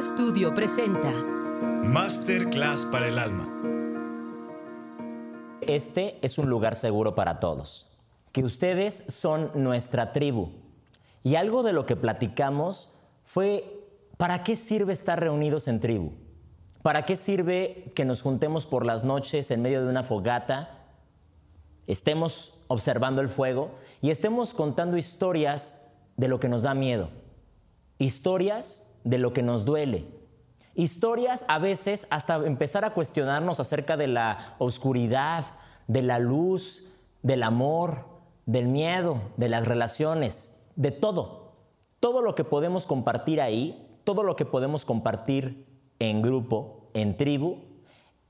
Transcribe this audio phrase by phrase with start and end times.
[0.00, 1.12] Studio presenta
[1.84, 3.46] Masterclass para el alma.
[5.60, 7.86] Este es un lugar seguro para todos,
[8.32, 10.52] que ustedes son nuestra tribu.
[11.22, 12.88] Y algo de lo que platicamos
[13.26, 13.86] fue,
[14.16, 16.12] ¿para qué sirve estar reunidos en tribu?
[16.80, 20.78] ¿Para qué sirve que nos juntemos por las noches en medio de una fogata,
[21.86, 25.82] estemos observando el fuego y estemos contando historias
[26.16, 27.10] de lo que nos da miedo?
[27.98, 30.06] Historias de lo que nos duele.
[30.74, 35.44] Historias a veces hasta empezar a cuestionarnos acerca de la oscuridad,
[35.88, 36.86] de la luz,
[37.22, 38.06] del amor,
[38.46, 41.54] del miedo, de las relaciones, de todo.
[41.98, 45.66] Todo lo que podemos compartir ahí, todo lo que podemos compartir
[45.98, 47.58] en grupo, en tribu,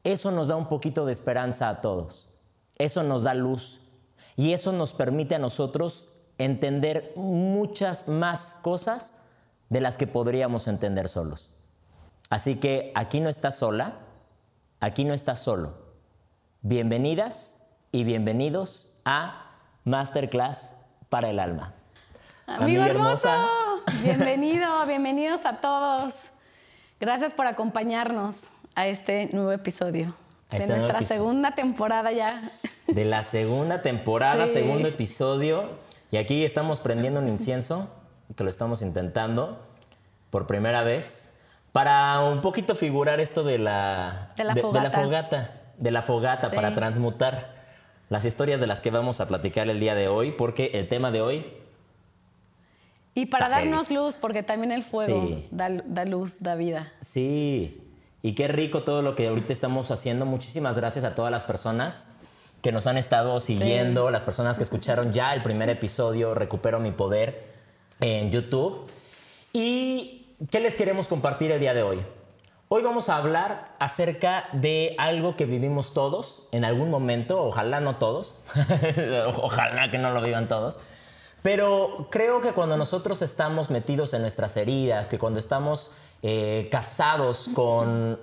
[0.02, 2.40] eso nos da un poquito de esperanza a todos.
[2.78, 3.80] Eso nos da luz.
[4.36, 9.19] Y eso nos permite a nosotros entender muchas más cosas
[9.70, 11.50] de las que podríamos entender solos.
[12.28, 13.94] Así que aquí no estás sola,
[14.80, 15.74] aquí no estás solo.
[16.62, 19.46] Bienvenidas y bienvenidos a
[19.84, 20.76] Masterclass
[21.08, 21.72] para el Alma.
[22.46, 23.30] Amigo hermoso,
[24.02, 26.14] bienvenido, bienvenidos a todos.
[27.00, 28.36] Gracias por acompañarnos
[28.74, 30.14] a este nuevo episodio
[30.50, 32.50] de este nuestra segunda temporada ya.
[32.88, 34.54] De la segunda temporada, Sí.
[34.54, 35.78] segundo episodio.
[36.10, 37.88] Y aquí estamos prendiendo un incienso,
[38.36, 39.60] que lo estamos intentando
[40.30, 41.38] por primera vez,
[41.72, 44.82] para un poquito figurar esto de la, De la de, fogata.
[44.88, 46.56] la fogata, de la fogata, Sí.
[46.56, 47.54] para transmutar
[48.08, 51.10] las historias de las que vamos a platicar el día de hoy, porque el tema
[51.10, 51.46] de hoy
[53.14, 53.94] Y para darnos heavy.
[53.96, 55.48] luz, porque también el fuego Sí.
[55.50, 56.92] da, da luz, da vida.
[57.00, 57.82] Sí,
[58.22, 60.26] y qué rico todo lo que ahorita estamos haciendo.
[60.26, 62.14] Muchísimas gracias a todas las personas
[62.62, 66.90] que nos han estado siguiendo, las personas que escucharon ya el primer episodio, Recupero mi
[66.92, 67.42] Poder,
[68.00, 68.90] en YouTube.
[69.52, 72.00] ¿Y qué les queremos compartir el día de hoy?
[72.68, 77.96] Hoy vamos a hablar acerca de algo que vivimos todos en algún momento, ojalá no
[77.96, 78.36] todos,
[79.42, 80.78] ojalá que no lo vivan todos,
[81.42, 85.90] pero creo que cuando nosotros estamos metidos en nuestras heridas, que cuando estamos
[86.22, 88.20] eh, casados con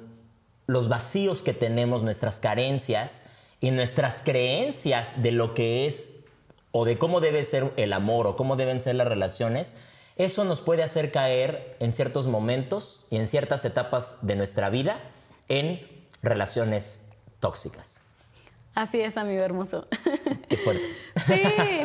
[0.66, 3.25] los vacíos que tenemos, nuestras carencias
[3.59, 6.16] y nuestras creencias de lo que es
[6.79, 9.77] o de cómo debe ser el amor o cómo deben ser las relaciones,
[10.15, 14.99] eso nos puede hacer caer en ciertos momentos y en ciertas etapas de nuestra vida
[15.49, 15.81] en
[16.21, 17.99] relaciones tóxicas.
[18.75, 19.88] Así es, amigo hermoso.
[20.47, 20.83] Qué fuerte.
[21.25, 21.41] Sí,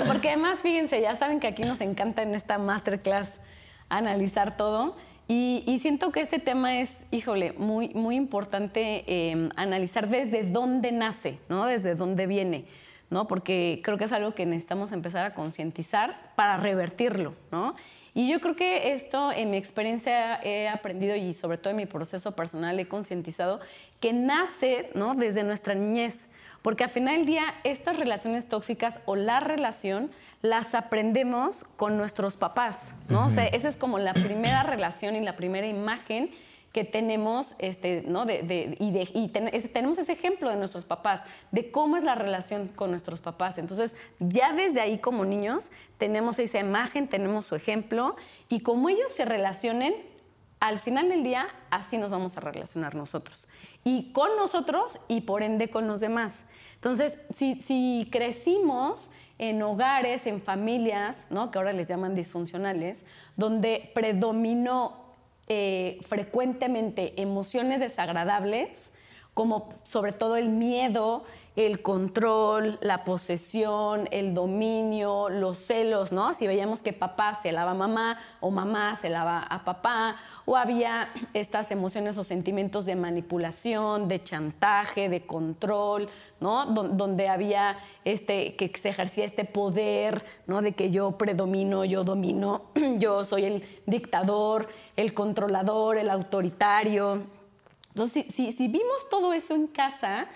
[0.06, 3.40] porque además, fíjense, ya saben que aquí nos encanta en esta masterclass
[3.88, 4.94] analizar todo.
[5.26, 10.92] Y, y siento que este tema es, híjole, muy, muy importante eh, analizar desde dónde
[10.92, 11.64] nace, ¿no?
[11.64, 12.66] Desde dónde viene,
[13.12, 13.28] ¿no?
[13.28, 17.76] Porque creo que es algo que necesitamos empezar a concientizar para revertirlo, ¿no?
[18.14, 21.86] Y yo creo que esto en mi experiencia he aprendido y sobre todo en mi
[21.86, 23.60] proceso personal he concientizado
[24.00, 25.14] que nace, ¿no?
[25.14, 26.28] Desde nuestra niñez.
[26.62, 30.10] Porque al final del día, estas relaciones tóxicas o la relación
[30.42, 33.26] las aprendemos con nuestros papás, ¿no?
[33.26, 36.30] O sea, esa es como la primera relación y la primera imagen
[36.72, 38.24] que tenemos, este, ¿no?
[38.24, 41.96] De, de- y de- y ten- ese- tenemos ese ejemplo de nuestros papás, de cómo
[41.96, 43.58] es la relación con nuestros papás.
[43.58, 45.68] Entonces, ya desde ahí como niños
[45.98, 48.16] tenemos esa imagen, tenemos su ejemplo,
[48.48, 49.94] y como ellos se relacionen,
[50.60, 53.48] al final del día, así nos vamos a relacionar nosotros.
[53.82, 56.44] Y con nosotros y por ende con los demás.
[56.76, 61.50] Entonces, si, si crecimos en hogares, en familias, ¿no?
[61.50, 63.04] que ahora les llaman disfuncionales,
[63.36, 65.01] donde predominó
[65.54, 68.90] eh, frecuentemente emociones desagradables,
[69.34, 71.24] como sobre todo el miedo,
[71.54, 76.32] el control, la posesión, el dominio, los celos, ¿no?
[76.32, 80.56] Si veíamos que papá se lava a mamá o mamá se lava a papá, o
[80.56, 86.08] había estas emociones o sentimientos de manipulación, de chantaje, de control,
[86.40, 86.64] ¿no?
[86.66, 87.76] Don- donde había
[88.06, 90.62] este, que se ejercía este poder, ¿no?
[90.62, 92.62] De que yo predomino, yo domino,
[92.98, 97.26] yo soy el dictador, el controlador, el autoritario.
[97.88, 100.28] Entonces, si- si vimos todo eso en casa,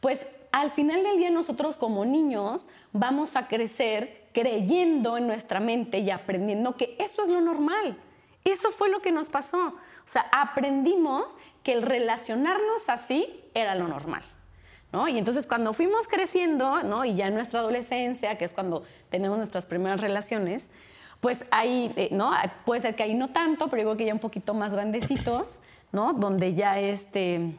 [0.00, 5.98] pues al final del día nosotros como niños vamos a crecer creyendo en nuestra mente
[5.98, 7.98] y aprendiendo que eso es lo normal.
[8.44, 9.58] Eso fue lo que nos pasó.
[9.68, 14.22] O sea, aprendimos que el relacionarnos así era lo normal.
[14.92, 15.06] ¿no?
[15.06, 17.04] Y entonces cuando fuimos creciendo, ¿no?
[17.04, 20.70] y ya en nuestra adolescencia, que es cuando tenemos nuestras primeras relaciones,
[21.20, 22.30] pues ahí, eh, ¿no?
[22.64, 25.60] Puede ser que ahí no tanto, pero digo que ya un poquito más grandecitos,
[25.92, 26.12] ¿no?
[26.12, 27.56] Donde ya este,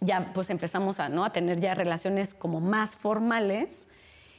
[0.00, 1.24] ya pues empezamos a, ¿no?
[1.24, 3.88] a tener ya relaciones como más formales,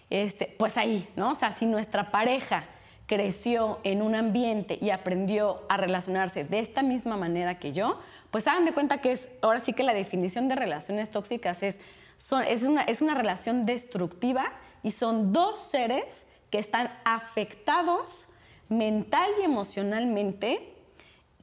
[0.10, 1.32] este, pues ahí, ¿no?
[1.32, 2.66] O sea, si nuestra pareja
[3.06, 8.00] creció en un ambiente y aprendió a relacionarse de esta misma manera que yo,
[8.32, 11.80] pues hagan de cuenta que es, ahora sí que la definición de relaciones tóxicas es,
[12.48, 14.52] es, una, es una relación destructiva
[14.84, 18.28] y son dos seres que están afectados
[18.70, 20.74] mental y emocionalmente,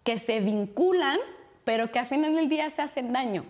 [0.03, 1.19] que se vinculan,
[1.65, 3.45] pero que al final del día se hacen daño.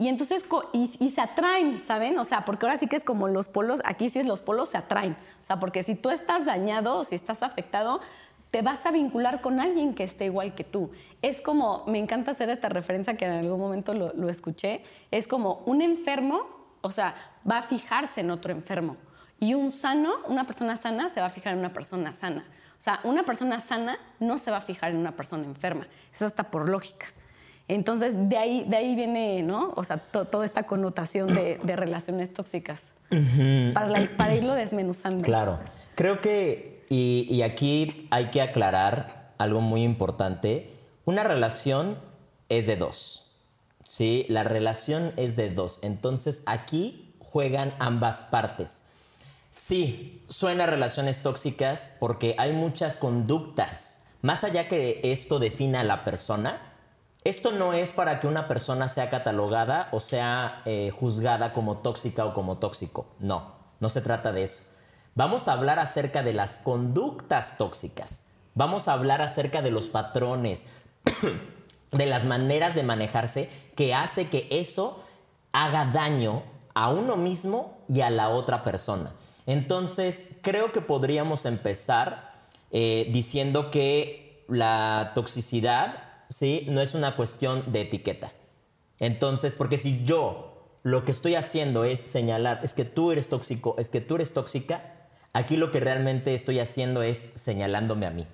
[0.00, 2.18] Y entonces, y, se atraen, ¿saben?
[2.18, 4.70] O sea, porque ahora sí que es como los polos, aquí sí es los polos
[4.70, 5.12] se atraen.
[5.12, 8.00] O sea, porque si tú estás dañado o si estás afectado,
[8.50, 10.90] te vas a vincular con alguien que esté igual que tú.
[11.20, 15.28] Es como, me encanta hacer esta referencia que en algún momento lo, lo escuché, es
[15.28, 16.46] como un enfermo,
[16.80, 17.14] o sea,
[17.48, 18.96] va a fijarse en otro enfermo.
[19.38, 22.46] Y un sano, una persona sana, se va a fijar en una persona sana.
[22.78, 25.86] O sea, una persona sana no se va a fijar en una persona enferma.
[26.14, 27.08] Eso está por lógica.
[27.74, 29.72] Entonces, de ahí, de ahí viene, ¿no?
[29.76, 32.92] O sea, toda esta connotación de, relaciones tóxicas.
[33.74, 35.24] para, irlo desmenuzando.
[35.24, 35.58] Claro.
[35.94, 40.70] Creo que, y, y aquí hay que aclarar algo muy importante.
[41.04, 41.98] Una relación
[42.48, 43.24] es de dos.
[43.90, 44.24] ¿sí?
[44.28, 45.80] La relación es de dos.
[45.82, 48.84] Entonces aquí juegan ambas partes.
[49.50, 54.02] Sí, suena relaciones tóxicas porque hay muchas conductas.
[54.22, 56.69] Más allá que esto defina a la persona,
[57.22, 62.24] esto no es para que una persona sea catalogada o sea eh, juzgada como tóxica
[62.24, 63.06] o como tóxico.
[63.18, 64.62] No, no se trata de eso.
[65.14, 68.22] Vamos a hablar acerca de las conductas tóxicas.
[68.54, 70.66] Vamos a hablar acerca de los patrones,
[71.90, 75.02] de las maneras de manejarse que hace que eso
[75.52, 76.42] haga daño
[76.74, 79.12] a uno mismo y a la otra persona.
[79.46, 86.64] Entonces, creo que podríamos empezar eh, diciendo que la toxicidad ¿sí?
[86.68, 88.32] No es una cuestión de etiqueta.
[88.98, 93.74] Entonces, porque si yo lo que estoy haciendo es señalar, es que tú eres tóxico,
[93.78, 94.94] es que tú eres tóxica,
[95.34, 98.26] aquí lo que realmente estoy haciendo es señalándome a mí.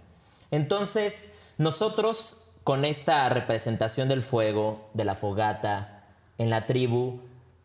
[0.53, 6.05] Entonces, nosotros con esta representación del fuego, de la fogata,
[6.39, 7.21] en la tribu,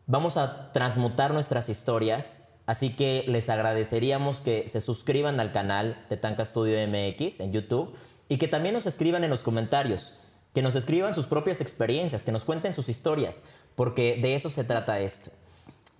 [0.06, 2.44] vamos a transmutar nuestras historias.
[2.66, 7.94] Así que les agradeceríamos que se suscriban al canal de Tanca Studio MX en YouTube
[8.28, 10.14] y que también nos escriban en los comentarios
[10.54, 13.44] que nos escriban sus propias experiencias, que nos cuenten sus historias,
[13.74, 15.30] porque de eso se trata esto.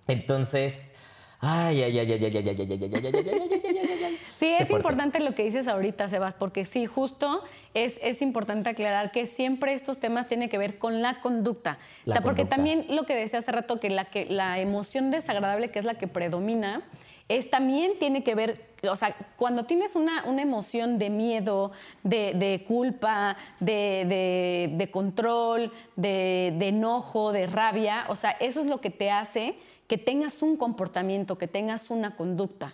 [0.07, 0.93] Entonces,
[1.39, 5.33] ay, ay, ay, ay, ay, ay, ay, ay, ay, ay, ay, Sí, es importante lo
[5.33, 10.27] que dices ahorita, Sebas, porque sí, justo es, es importante aclarar que siempre estos temas
[10.27, 11.79] tienen que ver con la conducta.
[12.23, 15.85] porque también lo que decía hace rato, que la, que la emoción desagradable, que es
[15.85, 16.83] la que predomina,
[17.29, 21.71] es también tiene que ver, o sea, cuando tienes una, emoción de miedo,
[22.03, 29.09] de, culpa, de, control, de, enojo, de rabia, o sea, eso es lo que te
[29.09, 29.55] hace
[29.87, 32.73] que tengas un comportamiento, que tengas una conducta.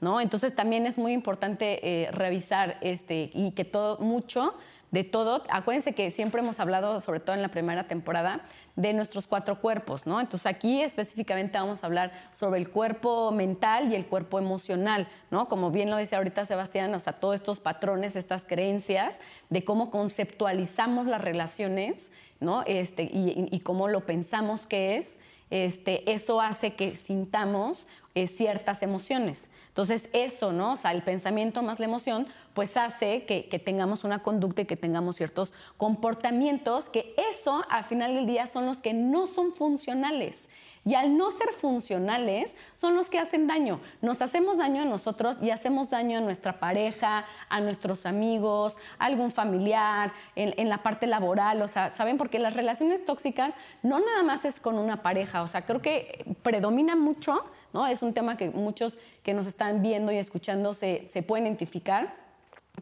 [0.00, 0.18] ¿No?
[0.22, 4.54] Entonces también es muy importante eh, revisar este, y que todo mucho
[4.90, 5.44] de todo.
[5.50, 8.42] Acuérdense que siempre hemos hablado, sobre todo en la primera temporada,
[8.76, 10.20] de nuestros cuatro cuerpos, ¿no?
[10.20, 15.48] Entonces aquí específicamente vamos a hablar sobre el cuerpo mental y el cuerpo emocional, ¿no?
[15.48, 19.90] Como bien lo decía ahorita Sebastián, o sea, todos estos patrones, estas creencias de cómo
[19.90, 22.10] conceptualizamos las relaciones,
[22.40, 22.62] ¿no?
[22.66, 25.18] Este, y, cómo lo pensamos que es,
[25.50, 29.50] este, eso hace que sintamos eh, ciertas emociones.
[29.80, 30.72] Entonces eso, ¿no?
[30.72, 34.76] O sea, el pensamiento más la emoción, pues hace que, tengamos una conducta y que
[34.76, 40.50] tengamos ciertos comportamientos que eso, al final del día, son los que no son funcionales.
[40.84, 43.80] Y al no ser funcionales, son los que hacen daño.
[44.02, 49.06] Nos hacemos daño a nosotros y hacemos daño a nuestra pareja, a nuestros amigos, a
[49.06, 51.62] algún familiar, en, la parte laboral.
[51.62, 52.18] O sea, ¿saben?
[52.18, 55.42] Porque las relaciones tóxicas no nada más es con una pareja.
[55.42, 57.86] O sea, creo que predomina mucho, ¿no?
[57.86, 62.14] Es un tema que muchos que nos están viendo y escuchando se, se pueden identificar,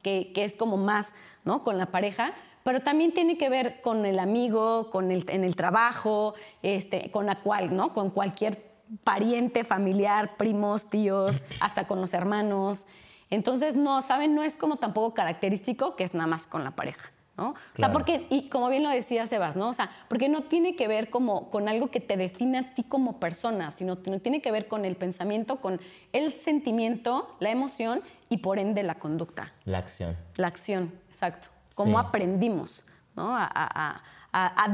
[0.02, 1.14] que, que es como más,
[1.44, 1.62] ¿no?
[1.62, 2.34] Con la pareja
[2.68, 7.24] pero también tiene que ver con el amigo, con el, en el trabajo, este, con
[7.24, 7.94] la cual, ¿no?
[7.94, 8.62] Con cualquier
[9.04, 12.86] pariente, familiar, primos, tíos, hasta con los hermanos.
[13.30, 14.34] Entonces, no, ¿saben?
[14.34, 17.10] No es como tampoco característico que es nada más con la pareja.
[17.38, 17.50] ¿No?
[17.50, 19.68] O sea, porque, y como bien lo decía Sebas, ¿no?
[19.68, 22.82] O sea, porque no tiene que ver como con algo que te define a ti
[22.82, 25.80] como persona, sino tiene que ver con el pensamiento, con
[26.12, 29.52] el sentimiento, la emoción y por ende la conducta.
[29.64, 30.16] La acción.
[30.36, 33.36] La acción, exacto cómo aprendimos ¿no?
[33.36, 34.02] a,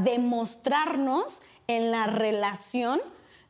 [0.02, 3.00] demostrarnos en la relación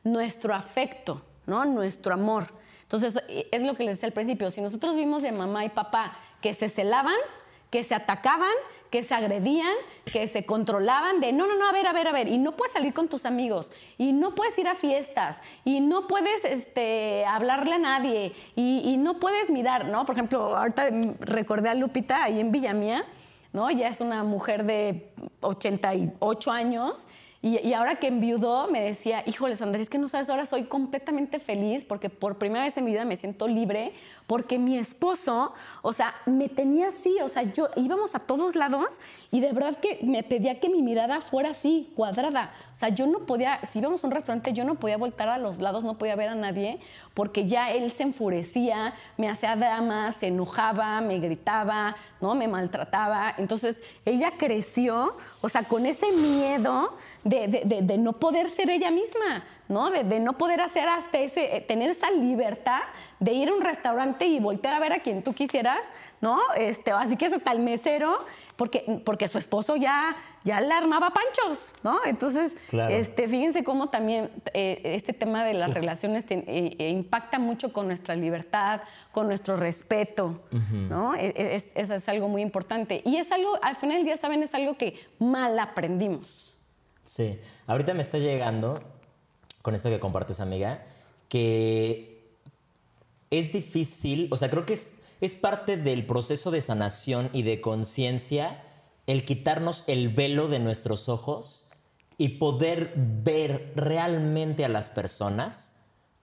[0.03, 1.63] nuestro afecto, ¿no?
[1.63, 2.47] nuestro amor.
[2.83, 6.17] Entonces, es lo que les decía al principio, si nosotros vimos de mamá y papá
[6.41, 7.15] que se celaban,
[7.71, 8.53] que se atacaban,
[8.95, 9.75] que se agredían,
[10.05, 12.53] que se controlaban de, no, no, no, a ver, a ver, a ver, y no
[12.53, 17.25] puedes salir con tus amigos, y no puedes ir a fiestas, y no puedes este,
[17.25, 20.05] hablarle a nadie, y, no puedes mirar, ¿no?
[20.05, 20.87] Por ejemplo, ahorita
[21.19, 23.03] recordé a Lupita ahí en Villamía,
[23.51, 23.69] ¿no?
[23.69, 25.11] Ya es una mujer de
[25.41, 27.05] 88 años
[27.47, 31.85] y, ahora que enviudó, me decía, híjoles, Andrés, que no sabes, ahora soy completamente feliz
[31.85, 33.93] porque por primera vez en mi vida me siento libre
[34.25, 38.99] porque mi esposo, o sea, me tenía así, o sea, yo íbamos a todos lados
[39.29, 42.51] y de verdad que me pedía que mi mirada fuera así, cuadrada.
[42.73, 45.37] O sea, yo no podía, si íbamos a un restaurante, yo no podía voltar a
[45.37, 46.79] los lados, no podía ver a nadie
[47.13, 52.33] porque ya él se enfurecía, me hacía dramas, se enojaba, me gritaba, ¿no?
[52.33, 53.35] Me maltrataba.
[53.37, 59.89] Entonces, ella creció, o sea, con ese miedo de, no poder ser ella misma, ¿no?
[59.89, 62.81] De, no poder hacer hasta ese, eh, tener esa libertad
[63.19, 65.91] de ir a un restaurante y voltear a ver a quien tú quisieras,
[66.21, 66.39] ¿no?
[66.55, 68.19] Este, así que es hasta el mesero,
[68.55, 71.97] porque, porque su esposo ya, ya le armaba panchos, ¿no?
[72.05, 72.55] Entonces,
[72.89, 78.13] este, fíjense cómo también eh, este tema de las relaciones eh, impacta mucho con nuestra
[78.13, 81.15] libertad, con nuestro respeto, ¿no?
[81.15, 83.01] E, e, es, es algo muy importante.
[83.03, 84.43] Y es algo, al final del día, ¿saben?
[84.43, 86.54] Es algo que mal aprendimos.
[87.05, 88.81] Sí, ahorita me está llegando,
[89.61, 90.85] con esto que compartes, amiga,
[91.29, 92.35] que
[93.29, 97.61] es difícil, o sea, creo que es, es parte del proceso de sanación y de
[97.61, 98.63] conciencia
[99.07, 101.67] el quitarnos el velo de nuestros ojos
[102.17, 105.73] y poder ver realmente a las personas,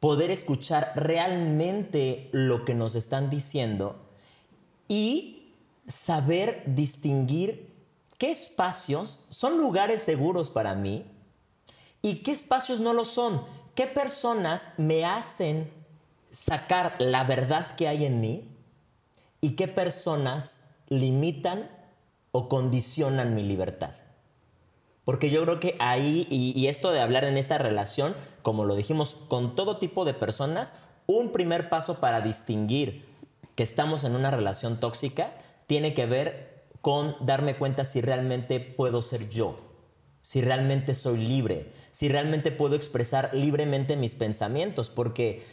[0.01, 4.03] poder escuchar realmente lo que nos están diciendo
[4.89, 5.53] y
[5.87, 7.72] saber distinguir
[8.23, 11.05] qué espacios son lugares seguros para mí
[12.03, 13.43] y qué espacios no lo son.
[13.75, 15.69] ¿Qué personas me hacen
[16.31, 18.49] sacar la verdad que hay en mí
[19.41, 21.69] y qué personas limitan
[22.31, 23.95] o condicionan mi libertad?
[25.03, 29.17] Porque yo creo que ahí, y, esto de hablar en esta relación, como lo dijimos,
[29.17, 33.05] con todo tipo de personas, un primer paso para distinguir
[33.57, 35.33] que estamos en una relación tóxica
[35.67, 36.52] tiene que ver
[36.83, 39.57] con darme cuenta si realmente puedo ser yo,
[40.21, 45.45] si realmente soy libre, si realmente puedo expresar libremente mis pensamientos, porque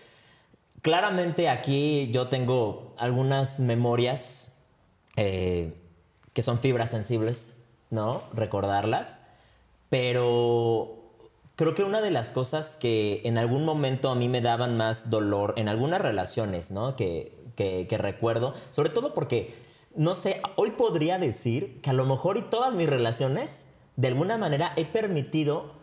[0.81, 4.55] claramente aquí yo tengo algunas memorias
[5.17, 5.75] eh,
[6.33, 7.53] que son fibras sensibles,
[7.91, 8.23] ¿no?
[8.33, 9.21] Recordarlas,
[9.89, 10.97] pero
[11.55, 15.11] creo que una de las cosas que en algún momento a mí me daban más
[15.11, 16.95] dolor en algunas relaciones, ¿no?
[16.95, 22.37] Que, que recuerdo, sobre todo porque no sé, hoy podría decir que a lo mejor
[22.37, 23.65] y todas mis relaciones,
[23.95, 25.73] de alguna manera he permitido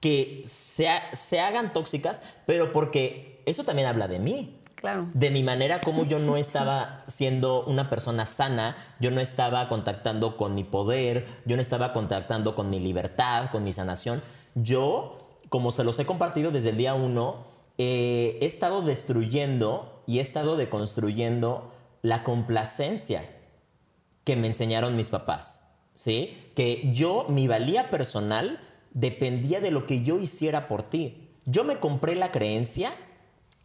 [0.00, 4.54] que se, se hagan tóxicas, pero porque eso también habla de mí.
[4.74, 5.08] Claro.
[5.12, 10.36] De mi manera como yo no estaba siendo una persona sana, yo no estaba contactando
[10.36, 14.22] con mi poder, yo no estaba contactando con mi libertad, con mi sanación.
[14.54, 15.18] Yo,
[15.48, 17.44] como se los he compartido desde el día uno,
[17.76, 21.70] eh, he estado destruyendo y he estado deconstruyendo
[22.02, 23.22] la complacencia
[24.24, 26.36] que me enseñaron mis papás, ¿sí?
[26.54, 28.60] Que yo, mi valía personal
[28.92, 31.30] dependía de lo que yo hiciera por ti.
[31.44, 32.92] Yo me compré la creencia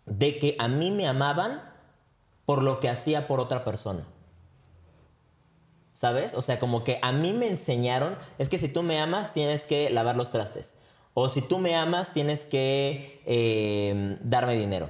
[0.05, 1.61] de que a mí me amaban
[2.45, 4.05] por lo que hacía por otra persona.
[5.93, 6.33] ¿Sabes?
[6.33, 9.65] O sea, como que a mí me enseñaron, es que si tú me amas tienes
[9.65, 10.75] que lavar los trastes.
[11.13, 14.89] O si tú me amas tienes que eh, darme dinero.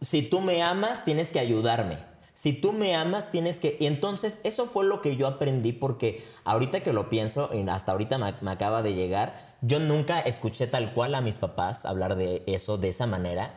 [0.00, 2.09] Si tú me amas tienes que ayudarme.
[2.40, 3.76] Si tú me amas, tienes que...
[3.78, 8.16] Y entonces eso fue lo que yo aprendí porque ahorita que lo pienso, hasta ahorita
[8.16, 12.78] me, acaba de llegar, yo nunca escuché tal cual a mis papás hablar de eso
[12.78, 13.56] de esa manera,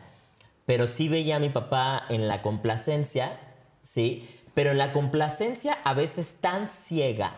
[0.66, 3.40] pero sí veía a mi papá en la complacencia,
[3.80, 4.28] ¿sí?
[4.52, 7.36] Pero en la complacencia a veces tan ciega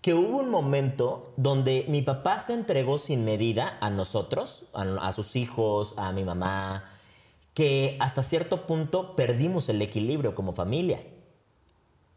[0.00, 5.36] que hubo un momento donde mi papá se entregó sin medida a nosotros, a sus
[5.36, 6.97] hijos, a mi mamá,
[7.58, 11.02] que hasta cierto punto perdimos el equilibrio como familia.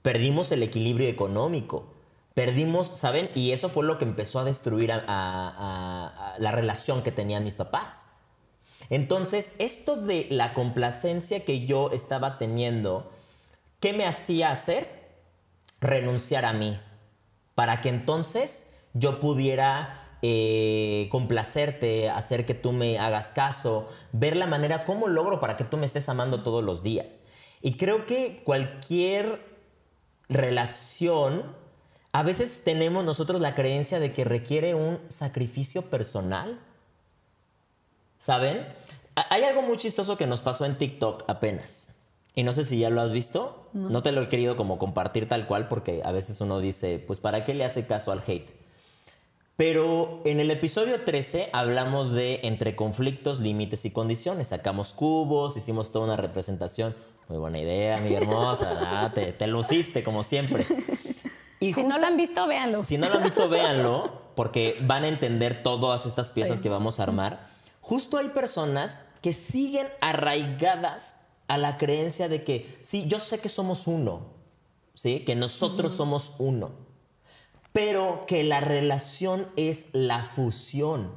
[0.04, 1.96] Perdimos el equilibrio económico.
[2.36, 3.32] Perdimos, ¿saben?
[3.34, 8.06] Y eso fue lo que empezó a destruir a, la relación que tenían mis papás.
[8.92, 13.12] Entonces, esto de la complacencia que yo estaba teniendo,
[13.80, 15.10] ¿qué me hacía hacer?
[15.80, 16.80] Renunciar a mí.
[17.56, 24.46] Para que entonces yo pudiera eh, complacerte, hacer que tú me hagas caso, ver la
[24.46, 27.22] manera cómo logro para que tú me estés amando todos los días.
[27.62, 29.52] Y creo que cualquier
[30.30, 31.44] relación,
[32.12, 36.60] a veces tenemos nosotros la creencia de que requiere un sacrificio personal.
[38.20, 38.68] ¿Saben?
[39.16, 41.90] Hay algo muy chistoso que nos pasó en TikTok apenas.
[42.36, 44.02] y no sé si ya lo has visto, no.
[44.04, 47.44] te lo he querido como compartir tal cual porque a veces uno dice, pues ¿para
[47.44, 48.61] qué le hace caso al hate?
[49.56, 54.48] Pero en el episodio 13 hablamos de entre conflictos, límites y condiciones.
[54.48, 56.96] Sacamos cubos, hicimos toda una representación.
[57.28, 58.78] Muy buena idea, mi hermosa.
[58.82, 60.66] Ah, te, te, luciste como siempre.
[61.60, 62.82] Y si no lo han visto, véanlo.
[62.82, 67.00] Si no lo han visto, véanlo, porque van a entender todas estas piezas que vamos
[67.00, 67.48] a armar.
[67.82, 71.18] Justo hay personas que siguen arraigadas
[71.48, 74.28] a la creencia de que, sí, yo sé que somos uno,
[74.94, 75.20] ¿sí?
[75.20, 76.72] que nosotros somos uno,
[77.74, 81.12] pero que la relación es la fusión,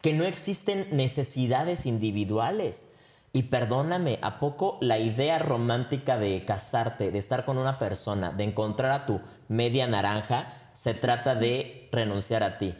[0.00, 2.88] que no existen necesidades individuales.
[3.34, 8.44] Y perdóname, ¿a poco la idea romántica de casarte, de estar con una persona, de
[8.44, 12.74] encontrar a tu media naranja, se trata de renunciar a ti?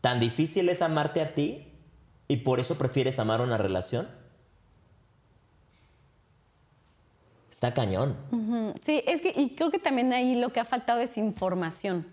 [0.00, 1.72] ¿Tan difícil es amarte a ti
[2.28, 4.08] y por eso prefieres amar una relación?
[7.56, 8.14] Está cañón.
[8.82, 12.06] Sí, es que, y creo que también ahí lo que ha faltado es información.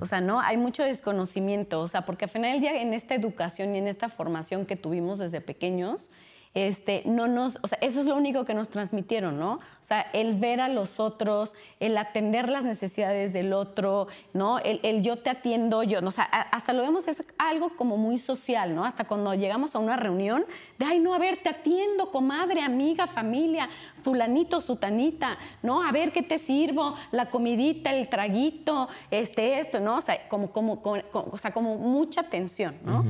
[0.00, 0.38] O sea, ¿no?
[0.38, 3.88] Hay mucho desconocimiento, o sea, porque al final del día en esta educación y en
[3.88, 6.10] esta formación que tuvimos desde pequeños,
[6.54, 9.54] este, no nos, o sea, eso es lo único que nos transmitieron, ¿no?
[9.54, 14.58] O sea, el ver a los otros, el atender las necesidades del otro, ¿no?
[14.58, 18.74] El, yo te atiendo, yo, o sea, hasta lo vemos es algo como muy social,
[18.74, 18.84] ¿no?
[18.84, 20.44] Hasta cuando llegamos a una reunión,
[20.78, 23.70] de, ay, no, a ver, te atiendo, comadre, amiga, familia,
[24.02, 25.82] fulanito, sutanita, ¿no?
[25.82, 29.96] A ver qué te sirvo, la comidita, el traguito, este, esto, ¿no?
[29.96, 33.04] O sea, como, como, o sea, como mucha atención, ¿no?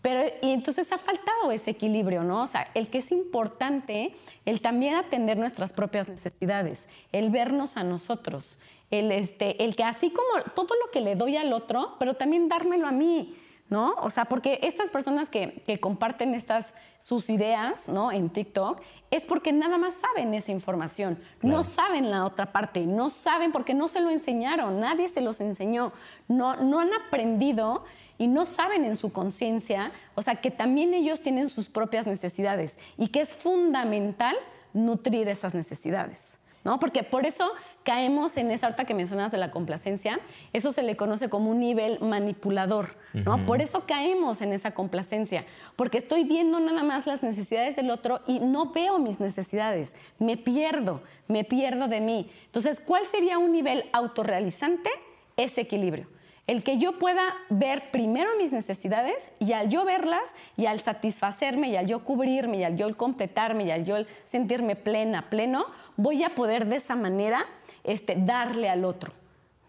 [0.00, 2.42] Pero, y entonces ha faltado ese equilibrio, ¿no?
[2.42, 4.14] O sea, el que es importante,
[4.44, 8.58] el también atender nuestras propias necesidades, el vernos a nosotros,
[8.90, 12.48] el, este, el que así como todo lo que le doy al otro, pero también
[12.48, 13.36] dármelo a mí,
[13.70, 13.94] ¿no?
[13.98, 18.12] O sea, porque estas personas que, que, comparten estas, sus ideas, ¿no?
[18.12, 23.10] En TikTok, es porque nada más saben esa información, no saben la otra parte, no
[23.10, 25.92] saben porque no se lo enseñaron, nadie se los enseñó,
[26.28, 27.84] no, no han aprendido
[28.18, 32.78] y no saben en su conciencia, o sea, que también ellos tienen sus propias necesidades
[32.98, 34.36] y que es fundamental
[34.74, 36.38] nutrir esas necesidades.
[36.64, 36.80] ¿No?
[36.80, 37.52] Porque por eso
[37.84, 40.18] caemos en esa harta que mencionas de la complacencia,
[40.52, 43.46] eso se le conoce como un nivel manipulador, ¿no?
[43.46, 48.20] Por eso caemos en esa complacencia, porque estoy viendo nada más las necesidades del otro
[48.26, 52.28] y no veo mis necesidades, me pierdo, me pierdo de mí.
[52.46, 54.90] Entonces, ¿cuál sería un nivel autorrealizante?
[55.36, 56.08] Ese equilibrio
[56.48, 61.68] el que yo pueda ver primero mis necesidades y al yo verlas y al satisfacerme
[61.68, 66.24] y al yo cubrirme y al yo completarme y al yo sentirme plena, pleno, voy
[66.24, 67.44] a poder de esa manera
[67.84, 69.12] este, darle al otro.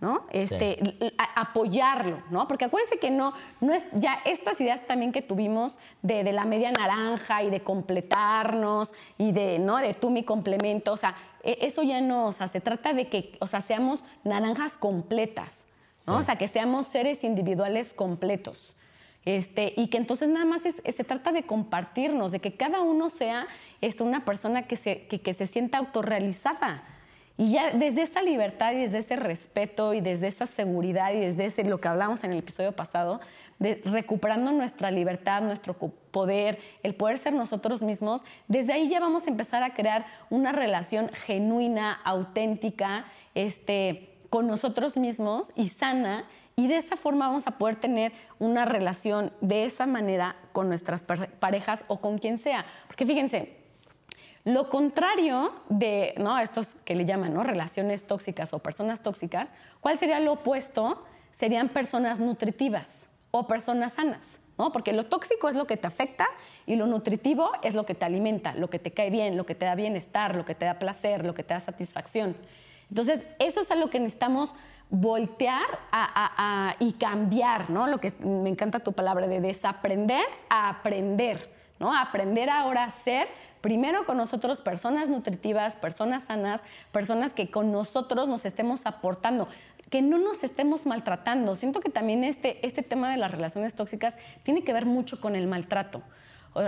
[0.01, 0.25] ¿no?
[0.31, 2.47] Este, apoyarlo, ¿no?
[2.47, 6.45] Porque acuérdense que no, no es ya estas ideas también que tuvimos de, de, la
[6.45, 9.75] media naranja y de completarnos y de, ¿no?
[9.75, 13.07] De tú mi complemento, o sea, e, eso ya no, o sea, se trata de
[13.07, 15.67] que, o sea, seamos naranjas completas,
[16.07, 18.75] o sea, que seamos seres individuales completos.
[19.25, 23.47] Este, y que entonces nada más se trata de compartirnos, de que cada uno sea
[23.81, 26.83] este, una persona que se, que, se sienta autorrealizada.
[27.37, 31.45] Y ya desde esa libertad y desde ese respeto y desde esa seguridad y desde
[31.45, 33.21] ese, lo que hablamos en el episodio pasado,
[33.59, 39.25] de recuperando nuestra libertad, nuestro poder, el poder ser nosotros mismos, desde ahí ya vamos
[39.25, 46.67] a empezar a crear una relación genuina, auténtica, este, con nosotros mismos y sana y
[46.67, 51.85] de esa forma vamos a poder tener una relación de esa manera con nuestras parejas
[51.87, 52.65] o con quien sea.
[52.87, 53.55] Porque fíjense,
[54.43, 56.37] lo contrario de ¿no?
[56.37, 57.43] estos que le llaman ¿no?
[57.43, 61.03] relaciones tóxicas o personas tóxicas, ¿cuál sería lo opuesto?
[61.31, 64.39] Serían personas nutritivas o personas sanas.
[64.57, 64.73] ¿no?
[64.73, 66.27] Porque lo tóxico es lo que te afecta
[66.65, 69.55] y lo nutritivo es lo que te alimenta, lo que te cae bien, lo que
[69.55, 72.35] te da bienestar, lo que te da placer, lo que te da satisfacción.
[72.89, 74.55] Entonces, eso es a lo que necesitamos
[74.89, 75.65] voltear
[76.79, 77.87] y cambiar, ¿no?
[77.87, 81.95] Lo que me encanta tu palabra de desaprender a aprender, ¿no?
[81.95, 83.27] Aprender ahora a ser
[83.61, 89.47] primero con nosotros personas nutritivas, personas sanas, personas que con nosotros nos estemos aportando,
[89.89, 91.55] que no nos estemos maltratando.
[91.55, 95.35] Siento que también este, este tema de las relaciones tóxicas tiene que ver mucho con
[95.35, 96.01] el maltrato.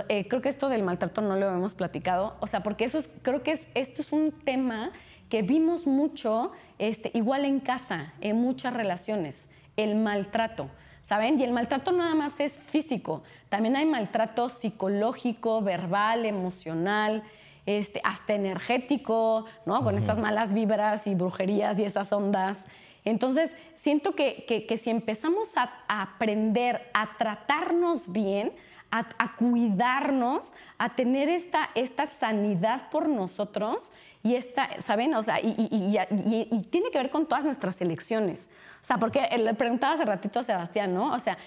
[0.08, 3.10] Eh, creo que esto del maltrato no lo hemos platicado, o sea, porque eso es,
[3.22, 4.92] creo que es, esto es un tema
[5.32, 10.68] que vimos mucho, este, igual en casa, en muchas relaciones, el maltrato.
[11.00, 11.40] ¿Saben?
[11.40, 17.22] Y el maltrato nada más es físico, también hay maltrato psicológico, verbal, emocional,
[17.64, 19.82] este, hasta energético, ¿no?
[19.82, 22.66] Con estas malas vibras y brujerías y esas ondas.
[23.06, 28.52] Entonces, siento que, que, si empezamos a, a, aprender a tratarnos bien,
[28.92, 33.90] a, cuidarnos, a tener esta, esta sanidad por nosotros
[34.22, 35.14] y esta, ¿saben?
[35.14, 38.50] O sea, y, tiene que ver con todas nuestras elecciones.
[38.82, 41.12] O sea, porque le preguntaba hace ratito a Sebastián, ¿no?
[41.14, 41.38] O sea,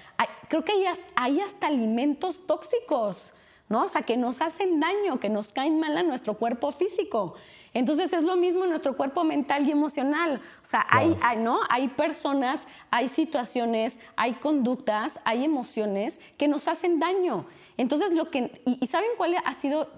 [0.49, 3.35] creo que hay, hay hasta alimentos tóxicos,
[3.69, 3.83] ¿no?
[3.83, 7.35] O sea, que nos hacen daño, que nos caen mal a nuestro cuerpo físico.
[7.75, 10.41] Entonces es lo mismo en nuestro cuerpo mental y emocional.
[10.63, 11.59] O sea, hay, ¿no?
[11.69, 17.45] hay personas, hay situaciones, hay conductas, hay emociones que nos hacen daño.
[17.75, 19.91] Entonces, lo que, y, ¿saben cuál ha sido,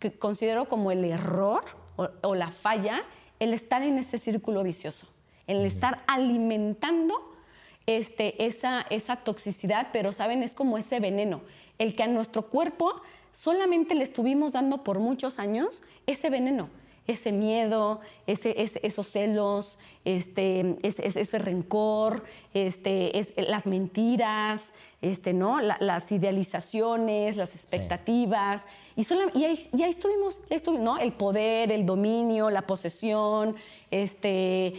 [0.00, 1.62] que considero como el error
[1.94, 3.04] o, la falla?
[3.38, 5.06] El estar en ese círculo vicioso,
[5.46, 7.14] el estar alimentando
[7.86, 11.42] este, esa, esa toxicidad, pero saben, es como ese veneno,
[11.78, 16.79] el que a nuestro cuerpo solamente le estuvimos dando por muchos años ese veneno
[17.10, 25.60] ese miedo, ese, esos celos, este, ese, rencor, este, las mentiras, este, ¿no?
[25.60, 28.66] las idealizaciones, las expectativas.
[28.96, 29.54] Y, y, ahí,
[29.88, 30.98] estuvimos, ya estuvimos, ¿no?
[30.98, 33.56] El poder, el dominio, la posesión,
[33.90, 34.74] este,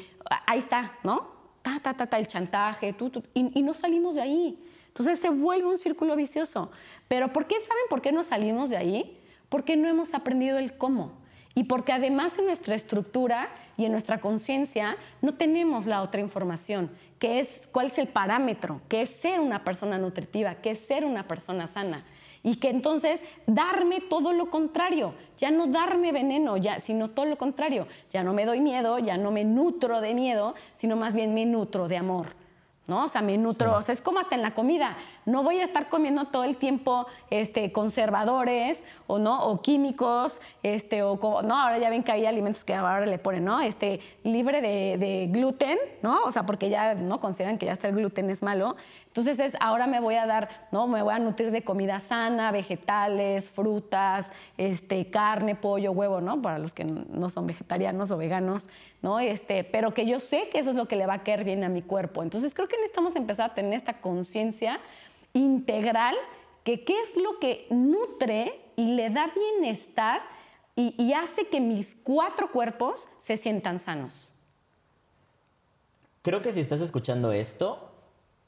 [0.48, 1.30] ahí está, ¿no?
[1.62, 2.96] Ta, ta, ta, ta el chantaje,
[3.34, 4.60] y, y no salimos de ahí.
[4.88, 6.70] Entonces se vuelve un círculo vicioso.
[7.08, 9.18] Pero ¿por qué saben por qué no salimos de ahí?
[9.48, 11.21] Porque no hemos aprendido el cómo.
[11.54, 16.90] Y porque además en nuestra estructura y en nuestra conciencia no tenemos la otra información,
[17.20, 21.04] que es cuál es el parámetro, que es ser una persona nutritiva, que es ser
[21.04, 22.06] una persona sana.
[22.44, 27.38] Y que entonces darme todo lo contrario, ya no darme veneno, ya, sino todo lo
[27.38, 27.88] contrario.
[28.10, 31.46] Ya no me doy miedo, ya no me nutro de miedo, sino más bien me
[31.46, 32.42] nutro de amor.
[32.88, 33.06] ¿no?
[33.06, 34.98] O sea, me nutro, o sea, es como hasta en la comida.
[35.26, 39.46] No voy a estar comiendo todo el tiempo este, conservadores o, ¿no?
[39.46, 43.46] o químicos, este, o no, ahora ya ven que hay alimentos que ahora le ponen,
[43.46, 43.62] ¿no?
[43.62, 46.24] Este, libre de, de gluten, ¿no?
[46.24, 48.76] O sea, porque ya no consideran que ya hasta el gluten es malo.
[49.08, 50.88] Entonces es, ahora me voy a dar, ¿no?
[50.88, 56.42] Me voy a nutrir de comida sana, vegetales, frutas, este, carne, pollo, huevo, ¿no?
[56.42, 58.70] Para los que no son vegetarianos o veganos,
[59.02, 59.20] ¿no?
[59.20, 61.64] Este, pero que yo sé que eso es lo que le va a caer bien
[61.64, 62.24] a mi cuerpo.
[62.24, 64.80] Entonces creo que necesitamos empezar a tener esta conciencia
[65.34, 66.16] integral
[66.64, 70.22] que qué es lo que nutre y le da bienestar
[70.76, 74.30] y, hace que mis cuatro cuerpos se sientan sanos.
[76.22, 77.92] Creo que si estás escuchando esto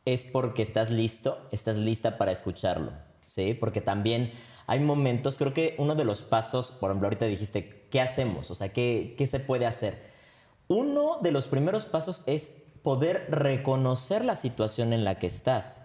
[0.05, 2.91] es porque estás listo, estás lista para escucharlo,
[3.25, 3.53] ¿sí?
[3.53, 4.31] Porque también
[4.67, 8.49] hay momentos, creo que uno de los pasos, por ejemplo, ahorita dijiste, ¿qué hacemos?
[8.49, 10.01] O sea, ¿qué, qué se puede hacer?
[10.67, 15.82] Uno de los primeros pasos es poder reconocer la situación en la que estás.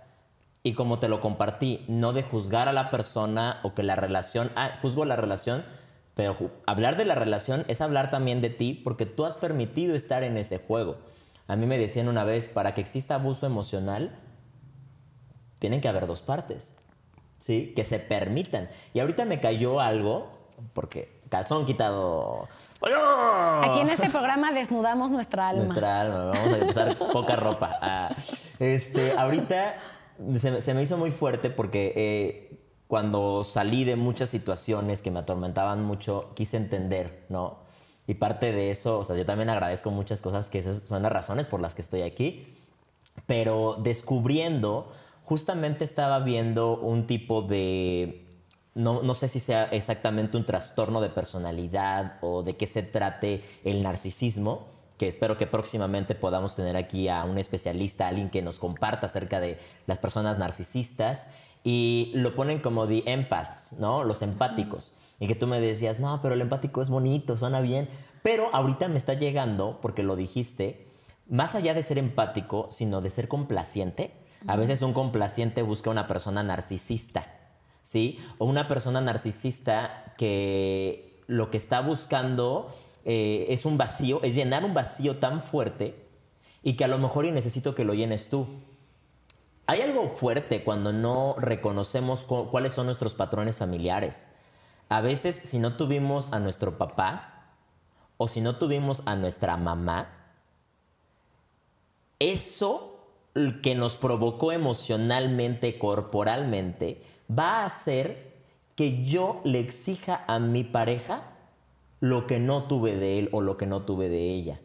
[0.68, 4.50] Y como te lo compartí, no de juzgar a la persona o que la relación,
[4.54, 5.64] ah, juzgo la relación,
[6.12, 10.22] pero hablar de la relación es hablar también de ti porque tú has permitido estar
[10.22, 10.98] en ese juego.
[11.46, 14.14] A mí me decían una vez, para que exista abuso emocional,
[15.58, 16.74] tienen que haber dos partes,
[17.38, 17.72] ¿sí?
[17.74, 18.68] Que se permitan.
[18.92, 20.28] Y ahorita me cayó algo,
[20.74, 22.46] porque calzón quitado.
[23.62, 25.64] Aquí en este programa desnudamos nuestra alma.
[25.64, 27.78] Nuestra alma, vamos a empezar poca ropa.
[27.80, 28.14] Ah,
[28.58, 29.76] este, ahorita
[30.36, 35.84] se, me hizo muy fuerte porque eh, cuando salí de muchas situaciones que me atormentaban
[35.84, 37.58] mucho, quise entender, ¿no?
[38.06, 41.12] Y parte de eso, o sea, yo también agradezco muchas cosas que esas son las
[41.12, 42.54] razones por las que estoy aquí,
[43.26, 44.90] pero descubriendo,
[45.24, 48.24] justamente estaba viendo un tipo de
[48.74, 53.42] no, no, sé si sea exactamente un trastorno de personalidad o de qué se trate
[53.64, 58.58] el narcisismo, que espero que próximamente podamos tener aquí a un especialista, alguien que nos
[58.58, 61.30] comparta acerca de las personas narcisistas
[61.64, 64.04] y lo ponen como the empaths, ¿no?
[64.04, 64.92] Los empáticos.
[65.20, 67.88] Y que tú me decías, no, pero el empático es bonito, suena bien.
[68.22, 70.88] Pero ahorita me está llegando, porque lo dijiste,
[71.28, 74.12] más allá de ser empático, sino de ser complaciente.
[74.46, 77.38] A veces un complaciente busca una persona narcisista
[77.88, 78.18] ¿sí?
[78.36, 82.68] O una persona narcisista que lo que está buscando
[83.10, 86.06] eh, es un vacío, es llenar un vacío tan fuerte
[86.62, 88.46] y que a lo mejor necesito que lo llenes tú.
[89.66, 94.28] Hay algo fuerte cuando no reconocemos cuáles son nuestros patrones familiares.
[94.90, 97.54] A veces si no tuvimos a nuestro papá
[98.18, 100.10] o si no tuvimos a nuestra mamá,
[102.18, 103.06] eso
[103.62, 108.36] que nos provocó emocionalmente, corporalmente, va a hacer
[108.74, 111.37] que yo le exija a mi pareja
[112.00, 114.60] lo que no tuve de él o lo que no tuve de ella.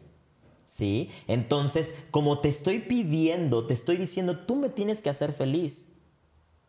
[0.64, 1.10] ¿Sí?
[1.26, 5.92] Entonces, como te estoy pidiendo, te estoy diciendo, tú me tienes que hacer feliz.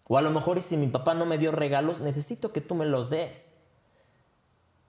[0.08, 2.86] O a lo mejor si mi papá no me dio regalos, necesito que tú me
[2.86, 3.54] los des.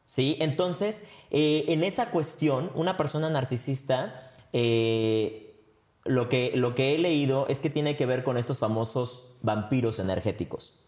[0.05, 0.37] ¿Sí?
[0.41, 5.57] Entonces, eh, en esa cuestión, una persona narcisista, eh,
[6.05, 9.99] lo, que, lo que he leído es que tiene que ver con estos famosos vampiros
[9.99, 10.86] energéticos.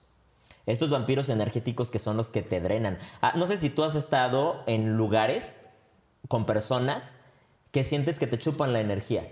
[0.69, 2.99] Estos vampiros energéticos que son los que te drenan.
[3.23, 5.67] Ah, no sé si tú has estado en lugares
[6.29, 7.17] con personas
[7.73, 9.27] que sientes que te chupan la energía.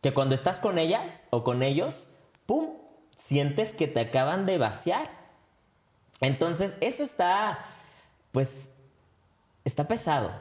[0.00, 2.08] Que cuando estás con ellas o con ellos,
[2.46, 2.70] ¡pum!
[3.14, 5.10] Sientes que te acaban de vaciar.
[6.22, 7.58] Entonces, eso está,
[8.32, 8.70] pues,
[9.64, 10.32] está pesado.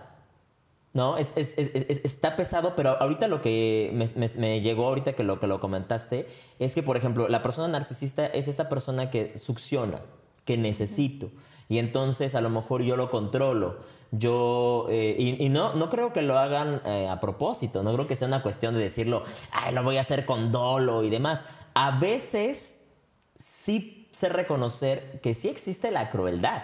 [0.92, 1.18] ¿No?
[1.18, 3.92] Es, está pesado, pero ahorita lo que
[4.38, 8.26] me, llegó, ahorita que lo, que lo comentaste, es que, por ejemplo, la persona narcisista
[8.26, 10.02] es esa persona que succiona,
[10.46, 11.30] que necesito.
[11.68, 13.78] Y entonces a lo mejor yo lo controlo.
[14.12, 18.16] Yo, eh, y, no, no creo que lo hagan eh, a propósito, no creo que
[18.16, 19.22] sea una cuestión de decirlo,
[19.52, 21.46] ay, lo voy a hacer con dolo y demás.
[21.76, 22.88] A veces
[23.36, 26.64] sí sé reconocer que sí existe la crueldad.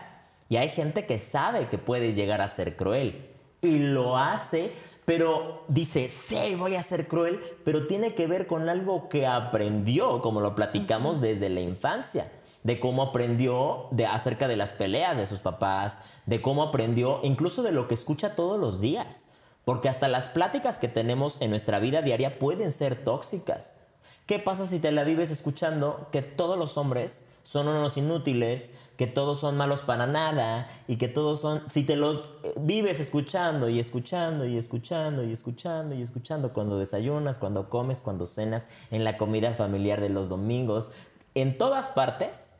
[0.49, 4.71] Y hay gente que sabe que puede llegar a ser cruel y lo hace,
[5.05, 10.21] pero dice, sí, voy a ser cruel, pero tiene que ver con algo que aprendió,
[10.21, 12.31] como lo platicamos desde la infancia
[12.65, 17.61] de cómo aprendió de, acerca de las peleas de sus papás, de cómo aprendió incluso
[17.61, 19.27] de lo que escucha todos los días.
[19.65, 23.75] Porque hasta las pláticas que tenemos en nuestra vida diaria pueden ser tóxicas.
[24.25, 29.05] ¿Qué pasa si te la vives escuchando que todos los hombres son unos inútiles, que
[29.05, 33.69] todos son malos para nada y que todos son, si te los eh, vives escuchando
[33.69, 39.03] y escuchando y escuchando y escuchando y escuchando cuando desayunas, cuando comes, cuando cenas, en
[39.03, 40.91] la comida familiar de los domingos,
[41.35, 42.53] en todas partes,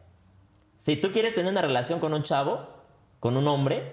[0.77, 2.59] si tú quieres tener una relación con un chavo,
[3.19, 3.91] con un hombre,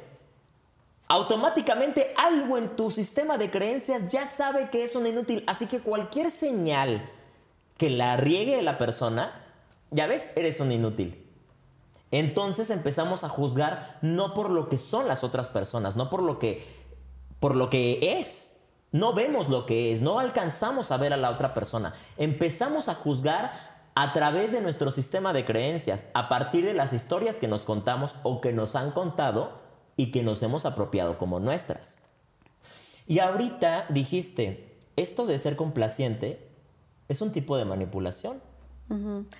[1.08, 5.42] automáticamente algo en tu sistema de creencias ya sabe que es un inútil.
[5.46, 7.08] Así que cualquier señal
[7.78, 9.41] que la riegue la persona,
[9.92, 11.24] ya ves, eres un inútil.
[12.10, 16.38] Entonces empezamos a juzgar no por lo que son las otras personas, no por lo
[16.38, 16.66] que,
[17.40, 18.60] por lo que es.
[18.90, 21.94] No vemos lo que es, no alcanzamos a ver a la otra persona.
[22.18, 23.52] Empezamos a juzgar
[23.94, 28.14] a través de nuestro sistema de creencias, a partir de las historias que nos contamos
[28.22, 29.60] o que nos han contado
[29.96, 32.00] y que nos hemos apropiado como nuestras.
[33.06, 36.50] Y ahorita dijiste, esto de ser complaciente
[37.08, 38.40] es un tipo de manipulación.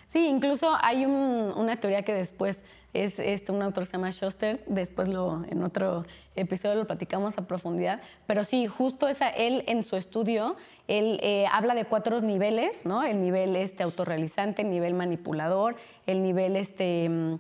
[0.09, 4.63] Sí, incluso hay una teoría que después es este, un autor que se llama Schuster,
[4.67, 6.05] después lo, en otro
[6.37, 10.57] episodio lo platicamos a profundidad, pero sí, justo esa, él en su estudio,
[10.89, 13.03] él eh, habla de cuatro niveles, ¿no?
[13.03, 15.77] El nivel este, autorrealizante, el nivel manipulador,
[16.07, 17.35] el nivel este, mm,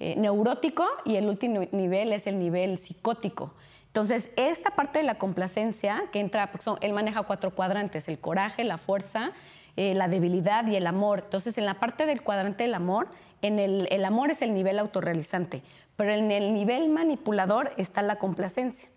[0.00, 3.52] eh, neurótico y el último nivel es el nivel psicótico.
[3.88, 8.62] Entonces, esta parte de la complacencia que entra, porque él maneja cuatro cuadrantes, el coraje,
[8.62, 9.32] la fuerza,
[9.80, 11.20] eh, la debilidad y el amor.
[11.22, 13.06] Entonces, en la parte del cuadrante del amor,
[13.42, 15.62] en el, amor es el nivel autorrealizante,
[15.94, 18.88] pero en el nivel manipulador está la complacencia.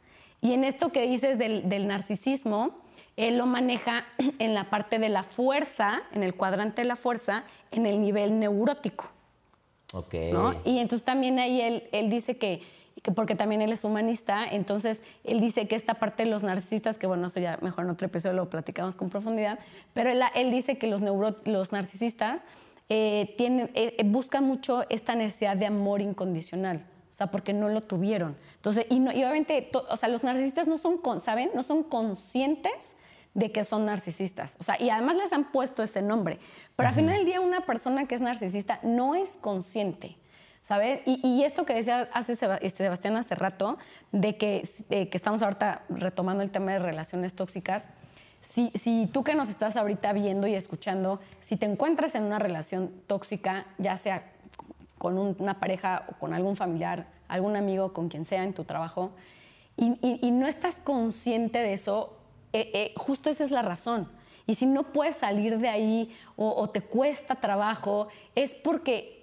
[0.42, 2.80] Y en esto que dices del, narcisismo,
[3.16, 4.06] él lo maneja
[4.40, 8.40] en la parte de la fuerza, en el cuadrante de la fuerza, en el nivel
[8.40, 9.12] neurótico.
[9.94, 10.16] Ok.
[10.66, 12.64] Y entonces también ahí él, él dice que,
[13.16, 17.08] porque también él es humanista, entonces él dice que esta parte de los narcisistas, que
[17.08, 19.58] bueno, eso ya mejor en otro episodio lo platicamos con profundidad,
[19.94, 22.46] pero él, él dice que los, los narcisistas
[22.90, 26.86] eh, tienen, eh, eh, buscan mucho esta necesidad de amor incondicional.
[27.10, 28.38] O sea, porque no lo tuvieron.
[28.56, 31.52] Entonces, y, obviamente, o sea, los narcisistas no son, ¿saben?
[31.54, 32.96] No son conscientes
[33.34, 34.58] de que son narcisistas.
[34.60, 36.40] O sea, y además les han puesto ese nombre.
[36.76, 40.18] Pero al final del día, una persona que es narcisista no es consciente.
[40.62, 41.02] ¿Sabes?
[41.06, 43.78] Y, esto que decía hace este, Sebastián hace rato,
[44.12, 47.90] de que, que estamos ahorita retomando el tema de relaciones tóxicas,
[48.42, 52.92] si, tú que nos estás ahorita viendo y escuchando, si te encuentras en una relación
[53.08, 54.32] tóxica, ya sea
[54.98, 59.12] con una pareja o con algún familiar, algún amigo, con quien sea en tu trabajo,
[59.78, 62.14] y, no estás consciente de eso,
[62.54, 64.10] eh, eh, justo esa es la razón.
[64.46, 69.21] Y si no puedes salir de ahí o, te cuesta trabajo, es porque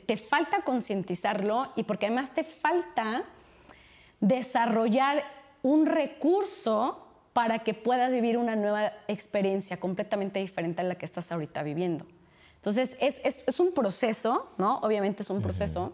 [0.00, 3.24] te falta concientizarlo y porque además te falta
[4.20, 5.22] desarrollar
[5.62, 11.32] un recurso para que puedas vivir una nueva experiencia completamente diferente a la que estás
[11.32, 12.06] ahorita viviendo.
[12.56, 14.78] Entonces, es, es, un proceso, ¿no?
[14.78, 15.92] Obviamente es un proceso,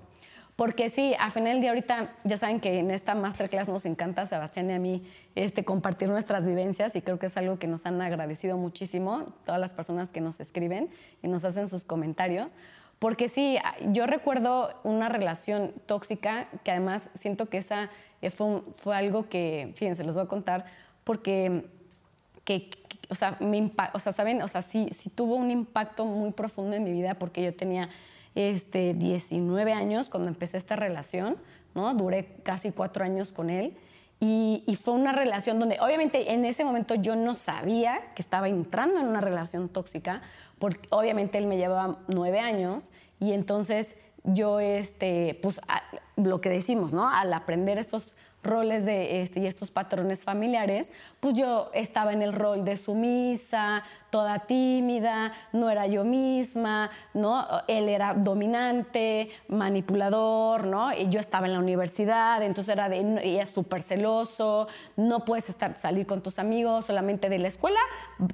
[0.54, 4.68] porque sí, a final día ahorita, ya saben que en esta masterclass nos encanta, Sebastián
[4.70, 5.02] y a mí,
[5.34, 9.60] este, compartir nuestras vivencias y creo que es algo que nos han agradecido muchísimo todas
[9.60, 10.90] las personas que nos escriben
[11.22, 12.54] y nos hacen sus comentarios.
[12.98, 13.58] Porque sí,
[13.92, 17.90] yo recuerdo una relación tóxica que además siento que esa
[18.22, 20.64] eh, fue, fue algo que, fíjense, les voy a contar,
[21.04, 21.64] porque,
[22.44, 22.70] que,
[23.08, 24.42] o, sea, me o sea, ¿saben?
[24.42, 27.88] O sea, sí, sí tuvo un impacto muy profundo en mi vida porque yo tenía
[28.34, 31.36] este, 19 años cuando empecé esta relación,
[31.74, 31.94] ¿no?
[31.94, 33.76] Duré casi cuatro años con él.
[34.20, 38.48] Y, y, fue una relación donde obviamente en ese momento yo no sabía que estaba
[38.48, 40.22] entrando en una relación tóxica,
[40.58, 45.60] porque obviamente él me llevaba nueve años y entonces yo, este, pues,
[46.16, 47.08] lo que decimos, ¿no?
[47.08, 48.16] Al aprender estos
[48.48, 53.84] roles de, este, y estos patrones familiares, pues yo estaba en el rol de sumisa,
[54.10, 57.46] toda tímida, no era yo misma, ¿no?
[57.68, 60.92] Él era dominante, manipulador, ¿no?
[60.92, 65.48] Y yo estaba en la universidad, entonces era de, ella es súper celoso, no puedes
[65.48, 67.80] estar, salir con tus amigos solamente de la escuela,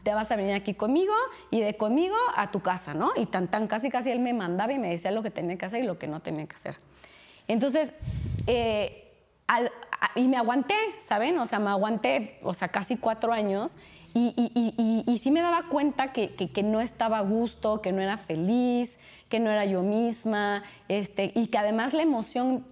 [0.02, 1.14] te vas a venir aquí conmigo
[1.50, 3.12] y de conmigo a tu casa, ¿no?
[3.16, 5.66] Y tan, tan, casi, casi él me mandaba y me decía lo que tenía que
[5.66, 6.76] hacer y lo que no tenía que hacer.
[7.48, 7.92] Entonces,
[8.46, 9.00] eh,
[10.14, 11.38] y me aguanté, ¿saben?
[11.38, 13.76] O sea, me aguanté, o sea, casi cuatro años.
[14.16, 18.16] Y, y, sí me daba cuenta que, que, no estaba a gusto, que no era
[18.16, 22.64] feliz, que no era yo misma, este, y que además la emoción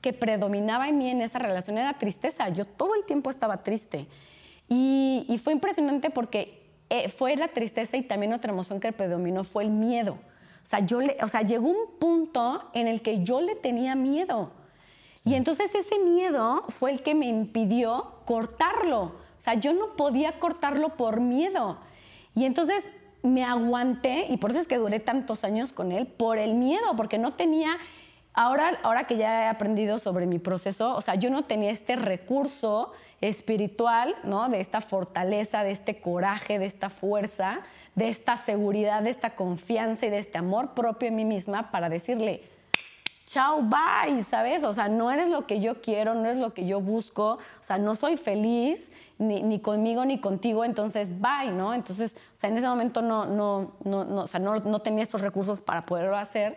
[0.00, 2.48] que predominaba en mí en esa relación era tristeza.
[2.50, 4.06] Yo todo el tiempo estaba triste.
[4.68, 9.64] Y, fue impresionante porque eh, fue la tristeza y también otra emoción que predominó fue
[9.64, 10.12] el miedo.
[10.12, 13.96] O sea, yo le, o sea, llegó un punto en el que yo le tenía
[13.96, 14.52] miedo.
[15.24, 19.02] Y entonces ese miedo fue el que me impidió cortarlo.
[19.02, 21.78] O sea, yo no podía cortarlo por miedo.
[22.34, 22.90] Y entonces
[23.22, 26.94] me aguanté, y por eso es que duré tantos años con él, por el miedo,
[26.94, 27.78] porque no tenía,
[28.34, 31.96] ahora, ahora que ya he aprendido sobre mi proceso, o sea, yo no tenía este
[31.96, 34.50] recurso espiritual, ¿no?
[34.50, 37.60] De esta fortaleza, de este coraje, de esta fuerza,
[37.94, 41.88] de esta seguridad, de esta confianza y de este amor propio en mí misma para
[41.88, 42.42] decirle,
[43.26, 44.64] chao, bye, ¿sabes?
[44.64, 47.64] O sea, no eres lo que yo quiero, no eres lo que yo busco, o
[47.64, 51.74] sea, no soy feliz ni, conmigo ni contigo, entonces, bye, ¿no?
[51.74, 55.02] Entonces, o sea, en ese momento no, no, no, no, o sea, no, no tenía
[55.02, 56.56] estos recursos para poderlo hacer.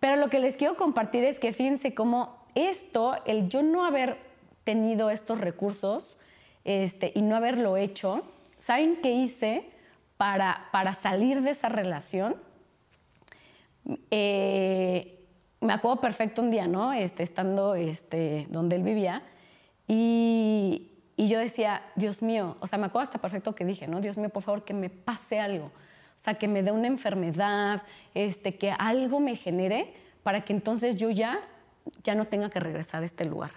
[0.00, 4.18] Pero lo que les quiero compartir es que fíjense cómo esto, el yo no haber
[4.64, 6.18] tenido estos recursos
[6.64, 8.22] este, y no haberlo hecho,
[8.58, 9.68] ¿saben qué hice
[10.16, 12.36] para, para salir de esa relación?
[14.10, 15.17] Eh,
[15.60, 16.92] me acuerdo perfecto un día, ¿no?
[16.92, 19.22] Este, estando este, donde él vivía
[19.86, 24.00] y, yo decía, Dios mío, o sea, me acuerdo hasta perfecto que dije, ¿no?
[24.00, 25.66] Dios mío, por favor, que me pase algo.
[25.66, 27.82] O sea, que me dé una enfermedad,
[28.14, 29.92] este, que algo me genere
[30.22, 31.40] para que entonces yo ya,
[32.04, 33.50] ya no tenga que regresar a este lugar.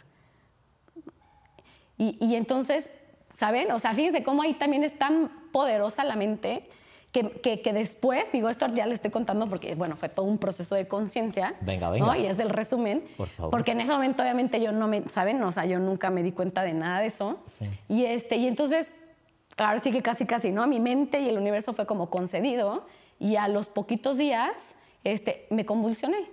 [1.97, 2.89] Y, y entonces,
[3.35, 3.71] ¿saben?
[3.71, 6.67] O sea, fíjense cómo ahí también es tan poderosa la mente
[7.11, 10.75] que, que, después, digo, esto ya le estoy contando porque, bueno, fue todo un proceso
[10.75, 11.55] de conciencia.
[11.61, 12.17] Venga, venga.
[12.17, 13.03] Y es el resumen.
[13.17, 13.51] Por favor.
[13.51, 15.43] Porque en ese momento, obviamente, yo no me, ¿saben?
[15.43, 17.39] O sea, yo nunca me di cuenta de nada de eso.
[17.45, 17.65] Sí.
[17.89, 18.95] Y, este, y entonces,
[19.57, 20.65] claro, sí que casi, casi, ¿no?
[20.67, 22.85] Mi mente y el universo fue como concedido.
[23.19, 26.29] Y a los poquitos días, este, me convulsioné,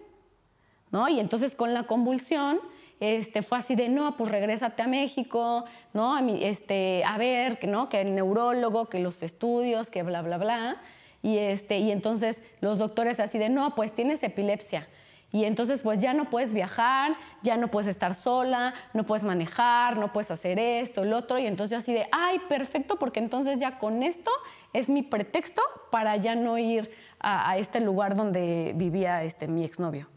[0.92, 1.08] ¿no?
[1.08, 2.60] Y entonces, con la convulsión
[3.00, 6.16] este, fue así de, no, pues regrésate a México, ¿no?
[6.16, 7.88] A, este, a ver, ¿no?
[7.88, 10.80] que el neurólogo, que los estudios, que bla, bla, bla.
[11.22, 14.88] Y, este, y entonces los doctores así de, no, pues tienes epilepsia.
[15.30, 19.98] Y entonces pues ya no puedes viajar, ya no puedes estar sola, no puedes manejar,
[19.98, 21.38] no puedes hacer esto, el otro.
[21.38, 24.30] Y entonces yo así de, ay, perfecto, porque entonces ya con esto
[24.72, 29.64] es mi pretexto para ya no ir a, a este lugar donde vivía este, mi
[29.64, 30.08] exnovio.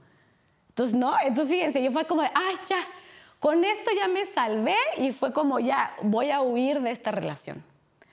[0.81, 2.79] Entonces, no, entonces fíjense, yo fue como de, ay, ya,
[3.39, 7.63] con esto ya me salvé y fue como ya, voy a huir de esta relación.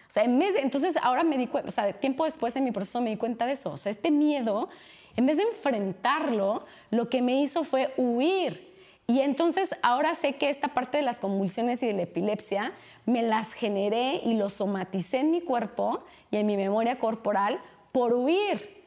[0.06, 2.64] O sea, en vez de, entonces ahora me di cuenta, o sea, tiempo después en
[2.64, 3.70] mi proceso me di cuenta de eso.
[3.70, 4.68] O sea, este miedo,
[5.16, 8.68] en vez de enfrentarlo, lo que me hizo fue huir.
[9.06, 12.72] Y entonces ahora sé que esta parte de las convulsiones y de la epilepsia
[13.06, 17.60] me las generé y lo somaticé en mi cuerpo y en mi memoria corporal
[17.92, 18.77] por huir.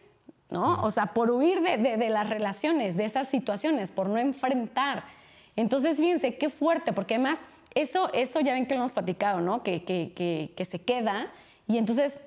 [0.51, 0.83] ¿No?
[0.83, 5.05] O sea, por huir de, las relaciones, de esas situaciones, por no enfrentar.
[5.55, 7.41] Entonces, fíjense, qué fuerte, porque además
[7.73, 9.63] eso, eso ya ven que lo hemos platicado, ¿no?
[9.63, 11.31] Que, que, se queda
[11.67, 12.19] y entonces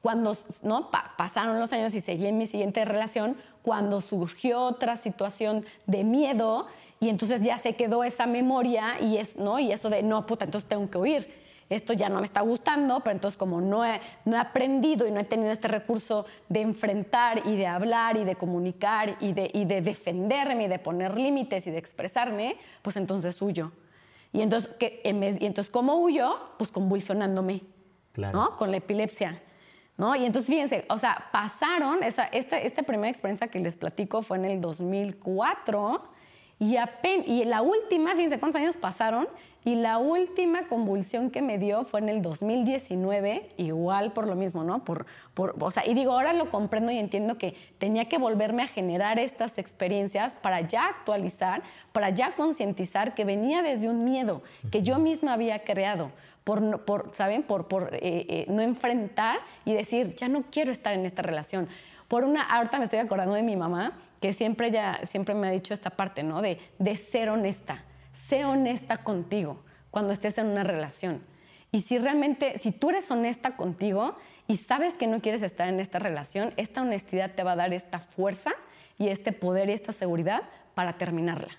[0.00, 0.90] cuando ¿no?
[1.16, 6.66] pasaron los años y seguí en mi siguiente relación, cuando surgió otra situación de miedo
[6.98, 9.60] y entonces ya se quedó esa memoria y, es, ¿no?
[9.60, 11.41] y eso de, no, puta, entonces tengo que huir
[11.74, 15.10] esto ya no me está gustando, pero entonces como no he, no he aprendido y
[15.10, 19.50] no he tenido este recurso de enfrentar y de hablar y de comunicar y de,
[19.52, 23.72] y de defenderme y de poner límites y de expresarme, pues entonces huyo.
[24.32, 26.36] Y entonces, ¿qué, y entonces ¿cómo huyo?
[26.58, 27.62] Pues convulsionándome,
[28.16, 28.56] ¿no?
[28.56, 29.42] Con la epilepsia.
[29.98, 30.16] ¿No?
[30.16, 34.38] Y entonces fíjense, o sea, pasaron, esa, esta, esta primera experiencia que les platico fue
[34.38, 36.11] en el 2004
[36.62, 36.76] y,
[37.26, 39.26] y la última, fíjense cuántos años pasaron,
[39.64, 44.62] y la última convulsión que me dio fue en el 2019, igual por lo mismo,
[44.62, 44.84] ¿no?
[44.84, 48.62] Por, por, o sea, y digo, ahora lo comprendo y entiendo que tenía que volverme
[48.62, 54.42] a generar estas experiencias para ya actualizar, para ya concientizar que venía desde un miedo
[54.70, 56.12] que yo misma había creado.
[56.44, 57.44] Por, por ¿saben?
[57.44, 61.68] Por, por eh, eh, no enfrentar y decir, ya no quiero estar en esta relación
[62.12, 65.50] por una, ahorita me estoy acordando de mi mamá, que siempre, ya, siempre me ha
[65.50, 66.42] dicho esta parte, ¿no?
[66.42, 67.86] De, de ser honesta.
[68.12, 71.22] Sé honesta contigo cuando estés en una relación.
[71.70, 74.14] Y si realmente, si tú eres honesta contigo
[74.46, 77.72] y sabes que no quieres estar en esta relación, esta honestidad te va a dar
[77.72, 78.52] esta fuerza
[78.98, 80.42] y este poder y esta seguridad
[80.74, 81.56] para terminarla.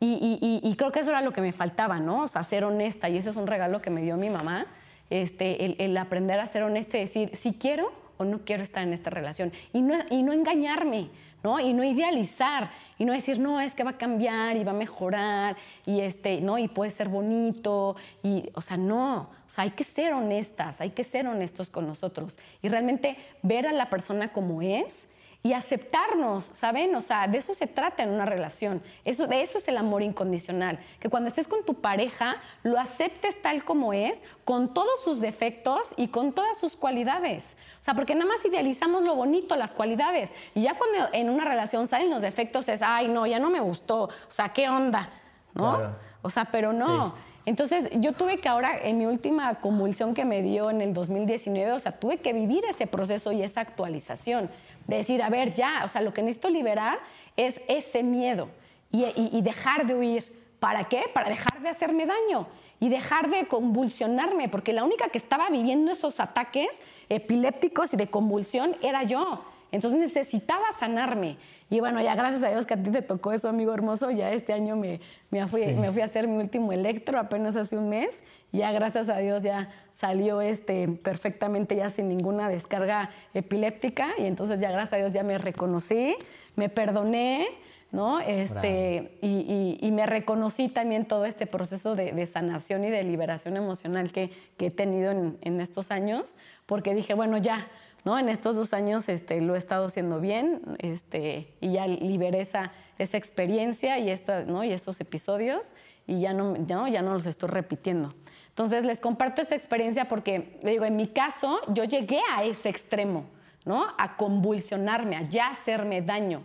[0.00, 2.22] Y, creo que eso era lo que me faltaba, ¿no?
[2.22, 3.10] O sea, ser honesta.
[3.10, 4.64] Y ese es un regalo que me dio mi mamá,
[5.10, 9.10] este, el, aprender a ser honesta y decir, si quiero no quiero estar en esta
[9.10, 9.52] relación.
[9.72, 11.08] Y no, y no engañarme,
[11.42, 11.58] ¿no?
[11.60, 14.74] Y no idealizar, y no decir, no, es que va a cambiar y va a
[14.74, 16.58] mejorar, y, este, ¿no?
[16.58, 17.96] y puede ser bonito.
[18.22, 19.22] Y, o sea, no.
[19.22, 22.38] O hay que ser honestas, hay que ser honestos con nosotros.
[22.62, 25.08] Y realmente ver a la persona como es
[25.44, 26.94] y aceptarnos, ¿saben?
[26.94, 28.80] O sea, de eso se trata en una relación.
[29.04, 30.78] Eso, de eso es el amor incondicional.
[31.00, 35.94] Que cuando estés con tu pareja, lo aceptes tal como es, con todos sus defectos
[35.96, 37.56] y con todas sus cualidades.
[37.80, 40.32] O sea, porque nada más idealizamos lo bonito, las cualidades.
[40.54, 43.60] Y ya cuando en una relación salen los defectos es, ay, no, ya no me
[43.60, 44.04] gustó.
[44.04, 45.10] O sea, ¿qué onda?
[45.54, 45.96] ¿No?
[46.22, 47.14] O sea, pero no.
[47.44, 51.72] Entonces, yo tuve que ahora, en mi última convulsión que me dio en el 2019,
[51.72, 54.48] o sea, tuve que vivir ese proceso y esa actualización.
[54.86, 56.98] De decir, a ver, ya, o sea, lo que necesito liberar
[57.36, 58.48] es ese miedo
[58.90, 60.42] y, dejar de huir.
[60.58, 61.04] ¿Para qué?
[61.12, 62.46] Para dejar de hacerme daño
[62.78, 68.08] y dejar de convulsionarme, porque la única que estaba viviendo esos ataques epilépticos y de
[68.08, 69.44] convulsión era yo.
[69.72, 71.38] Entonces necesitaba sanarme.
[71.70, 74.10] Y bueno, ya gracias a Dios que a ti te tocó eso, amigo hermoso.
[74.10, 75.00] Ya este año me,
[75.30, 78.22] me, fui, me fui a hacer mi último electro apenas hace un mes.
[78.52, 84.10] Ya gracias a Dios ya salió este, perfectamente, ya sin ninguna descarga epiléptica.
[84.18, 86.16] Y entonces ya gracias a Dios ya me reconocí,
[86.54, 87.48] me perdoné.
[87.92, 88.20] ¿no?
[88.20, 93.58] Este, y, y, me reconocí también todo este proceso de, de sanación y de liberación
[93.58, 97.68] emocional que, que he tenido en, en, estos años, porque dije, bueno, ya,
[98.04, 98.18] ¿no?
[98.18, 102.72] En estos dos años este, lo he estado haciendo bien este, y ya liberé esa,
[102.98, 104.64] esa experiencia y, esta, ¿no?
[104.64, 105.72] y estos episodios
[106.06, 108.14] y ya no, ya, ya no los estoy repitiendo.
[108.48, 113.24] Entonces les comparto esta experiencia porque, digo, en mi caso yo llegué a ese extremo,
[113.64, 113.86] ¿no?
[113.96, 116.42] A convulsionarme, a ya hacerme daño,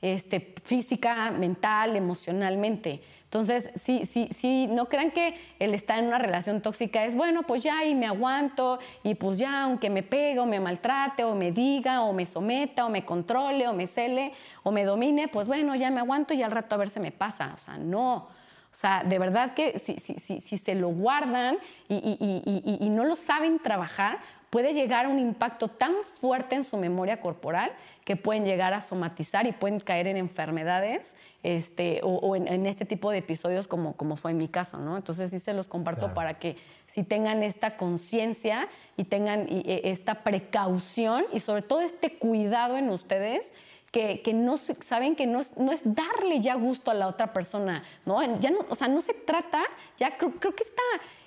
[0.00, 3.02] este, física, mental, emocionalmente.
[3.30, 7.44] Entonces, sí, sí, sí, no crean que el estar en una relación tóxica es, bueno,
[7.44, 11.36] pues ya y me aguanto y pues ya, aunque me pegue o me maltrate o
[11.36, 14.32] me diga o me someta o me controle o me cele
[14.64, 17.12] o me domine, pues bueno, ya me aguanto y al rato a ver si me
[17.12, 17.52] pasa.
[17.54, 18.16] O sea, no.
[18.16, 21.58] O sea, de verdad que si, si, si, si se lo guardan
[21.88, 24.18] y, y, y, y, no lo saben trabajar,
[24.50, 27.72] puede llegar a un impacto tan fuerte en su memoria corporal
[28.04, 33.12] que pueden llegar a somatizar y pueden caer en enfermedades este, o, en, este tipo
[33.12, 34.78] de episodios como, como fue en mi caso.
[34.78, 34.96] ¿no?
[34.96, 40.24] Entonces sí se los comparto para que si tengan esta conciencia y tengan e, esta
[40.24, 43.52] precaución y sobre todo este cuidado en ustedes
[43.92, 47.32] que, que, no saben que no es, no es, darle ya gusto a la otra
[47.32, 48.38] persona, ¿no?
[48.38, 49.62] Ya no, o sea, no se trata,
[49.96, 50.82] ya creo, creo que esta,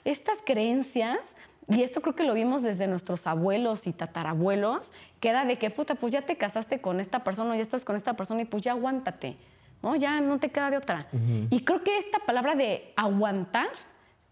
[0.05, 1.35] estas creencias
[1.67, 5.69] y esto creo que lo vimos desde nuestros abuelos y tatarabuelos, que era de que,
[5.69, 8.63] puta, pues ya te casaste con esta persona, ya estás con esta persona y pues
[8.63, 9.37] ya aguántate,
[9.81, 9.95] ¿no?
[9.95, 11.07] Ya no te queda de otra.
[11.49, 13.67] Y creo que esta palabra de aguantar,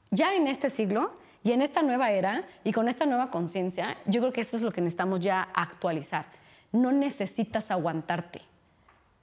[0.09, 1.13] ya en este siglo
[1.43, 4.61] y en esta nueva era y con esta nueva conciencia, yo creo que eso es
[4.61, 6.25] lo que necesitamos ya actualizar.
[6.73, 8.41] No necesitas aguantarte,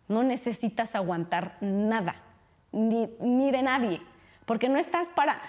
[0.09, 2.17] no necesitas aguantar nada,
[2.73, 4.01] ni, ni de nadie,
[4.47, 5.41] porque no estás para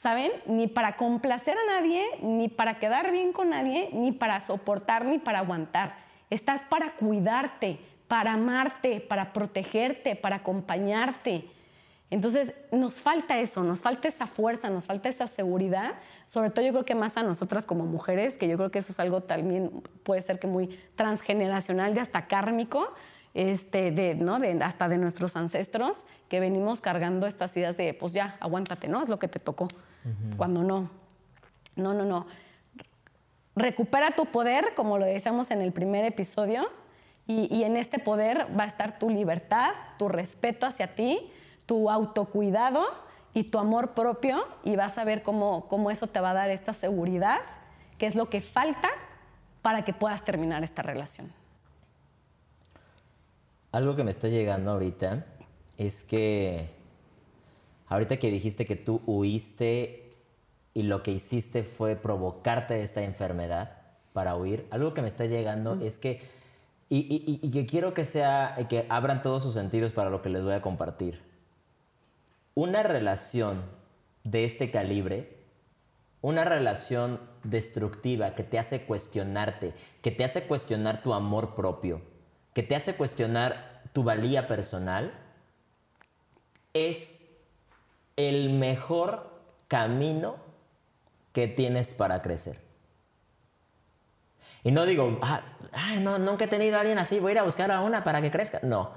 [0.00, 0.32] ¿saben?
[0.46, 5.18] Ni para complacer a nadie, ni para quedar bien con nadie, ni para soportar, ni
[5.18, 5.94] para aguantar.
[6.30, 7.78] Estás para cuidarte,
[8.08, 11.50] para amarte, para protegerte, para acompañarte.
[12.08, 15.92] Entonces, nos falta eso, nos falta esa fuerza, nos falta esa seguridad,
[16.24, 18.92] sobre todo yo creo que más a nosotras como mujeres, que yo creo que eso
[18.92, 22.94] es algo también, puede ser que muy transgeneracional y hasta kármico,
[23.34, 24.38] este, de, ¿no?
[24.38, 29.02] de, hasta de nuestros ancestros, que venimos cargando estas ideas de, pues ya, aguántate, ¿no?
[29.02, 29.68] Es lo que te tocó
[30.36, 30.90] cuando no.
[31.76, 32.26] No, no, no.
[33.54, 36.68] Recupera tu poder, como lo decíamos en el primer episodio,
[37.26, 41.30] y, en este poder va a estar tu libertad, tu respeto hacia ti,
[41.64, 42.84] tu autocuidado
[43.34, 46.50] y tu amor propio, y vas a ver cómo, cómo eso te va a dar
[46.50, 47.38] esta seguridad,
[47.98, 48.88] que es lo que falta
[49.62, 51.30] para que puedas terminar esta relación.
[53.72, 55.26] Algo que me está llegando ahorita
[55.76, 56.80] es que
[57.90, 60.12] Ahorita que dijiste que tú huiste
[60.74, 63.78] y lo que hiciste fue provocarte esta enfermedad
[64.12, 66.20] para huir, algo que me está llegando es que,
[66.88, 70.54] y, que quiero que sea, que abran todos sus sentidos para lo que les voy
[70.54, 71.20] a compartir.
[72.54, 73.62] Una relación
[74.22, 75.40] de este calibre
[76.22, 82.02] una relación destructiva que te hace cuestionarte, que te hace cuestionar tu amor propio,
[82.54, 85.12] que te hace cuestionar tu valía personal,
[86.74, 87.36] es
[88.16, 89.30] el mejor
[89.68, 90.36] camino
[91.32, 92.58] que tienes para crecer.
[94.62, 95.42] Y no digo, ah,
[96.00, 98.20] no, nunca he tenido a alguien así, voy a ir a buscar a una para
[98.20, 98.60] que crezca.
[98.62, 98.90] No.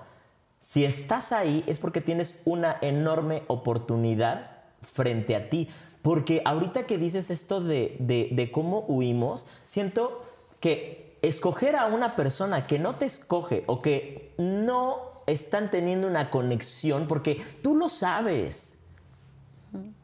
[0.60, 4.52] Si estás ahí es porque tienes una enorme oportunidad
[4.82, 5.70] frente a ti.
[6.02, 10.26] Porque ahorita que dices esto de, de cómo huimos, siento
[10.60, 16.30] que escoger a una persona que no te escoge o que no están teniendo una
[16.30, 18.80] conexión, porque tú lo sabes.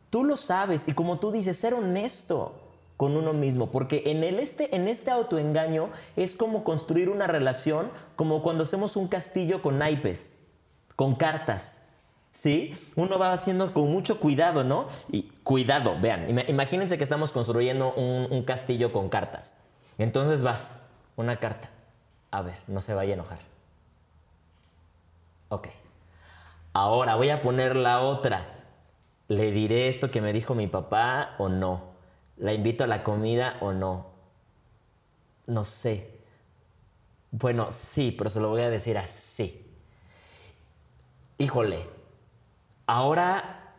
[0.09, 0.87] Tú lo sabes.
[0.87, 2.55] Y como tú dices, ser honesto
[2.97, 7.91] con uno mismo, porque en, el este, en este autoengaño es como construir una relación,
[8.15, 10.37] como cuando hacemos un castillo con naipes,
[10.95, 11.85] con cartas.
[12.31, 12.75] ¿Sí?
[12.95, 14.87] Uno va haciendo con mucho cuidado, ¿no?
[15.11, 19.55] Y cuidado, vean, imagínense que estamos construyendo un, un castillo con cartas.
[19.97, 20.78] Entonces vas,
[21.19, 21.69] una carta.
[22.31, 23.39] A ver, no se vaya a enojar.
[25.49, 25.67] Ok.
[26.73, 28.45] Ahora voy a poner la otra.
[29.27, 31.89] ¿Le diré esto que me dijo mi papá o no?
[32.37, 34.07] ¿La invito a la comida o no?
[35.45, 36.19] No sé.
[37.31, 39.65] Bueno, sí, pero se lo voy a decir así.
[41.37, 41.85] Híjole,
[42.87, 43.73] ahora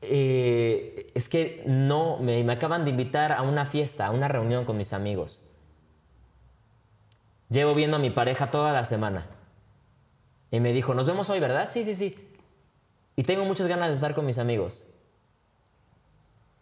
[0.00, 4.64] eh, es que no, me, me acaban de invitar a una fiesta, a una reunión
[4.64, 5.43] con mis amigos.
[7.54, 9.26] Llevo viendo a mi pareja toda la semana.
[10.50, 11.68] Y me dijo, nos vemos hoy, ¿verdad?
[11.70, 12.18] Sí, sí, sí.
[13.14, 14.84] Y tengo muchas ganas de estar con mis amigos.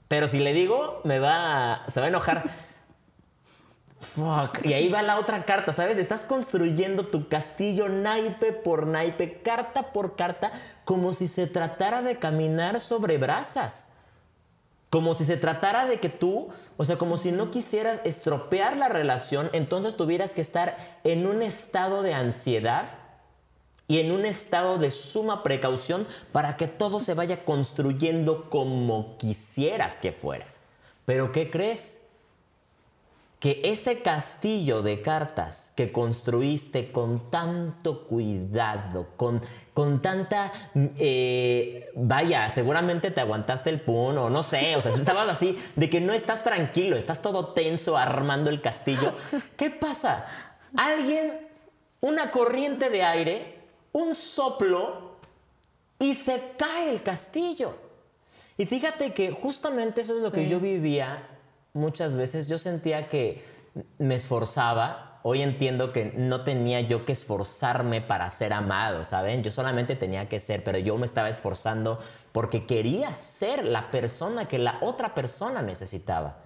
[0.06, 2.44] Pero si le digo, me va, se va a enojar.
[4.00, 4.66] Fuck.
[4.66, 5.96] Y ahí va la otra carta, ¿sabes?
[5.96, 10.52] Estás construyendo tu castillo naipe por naipe, carta por carta,
[10.84, 13.91] como si se tratara de caminar sobre brasas.
[14.92, 18.88] Como si se tratara de que tú, o sea, como si no quisieras estropear la
[18.88, 22.90] relación, entonces tuvieras que estar en un estado de ansiedad
[23.88, 29.98] y en un estado de suma precaución para que todo se vaya construyendo como quisieras
[29.98, 30.44] que fuera.
[31.06, 32.01] Pero ¿qué crees?
[33.42, 39.42] Que ese castillo de cartas que construiste con tanto cuidado, con,
[39.74, 40.52] con tanta...
[40.76, 45.90] Eh, vaya, seguramente te aguantaste el pun o no sé, o sea, estabas así de
[45.90, 49.14] que no estás tranquilo, estás todo tenso armando el castillo.
[49.56, 50.24] ¿Qué pasa?
[50.76, 51.48] Alguien,
[52.00, 53.62] una corriente de aire
[53.92, 55.16] un soplo
[55.98, 57.74] y se cae el castillo.
[58.58, 61.28] Y fíjate que justamente eso es lo que yo vivía
[61.74, 62.46] muchas veces.
[62.46, 63.42] Yo sentía que
[63.98, 65.20] me esforzaba.
[65.24, 69.44] Hoy entiendo que no tenía yo que esforzarme para ser amado, ¿saben?
[69.44, 72.00] Yo solamente tenía que ser, pero yo me estaba esforzando
[72.32, 76.38] porque quería ser la persona que la otra persona necesitaba.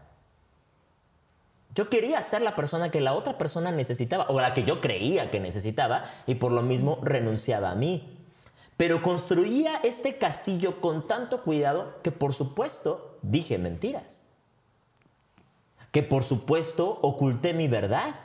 [1.74, 5.30] Yo quería ser la persona que la otra persona necesitaba o la que yo creía
[5.30, 8.18] que necesitaba y por lo mismo renunciaba a mí.
[8.76, 14.25] Pero construía este castillo con tanto cuidado que por supuesto dije mentiras.
[15.96, 18.16] Que por supuesto oculté mi verdad.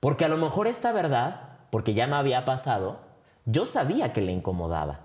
[0.00, 2.98] Porque a lo mejor esta verdad, porque ya me había pasado,
[3.44, 5.02] yo sabía que le incomodaba.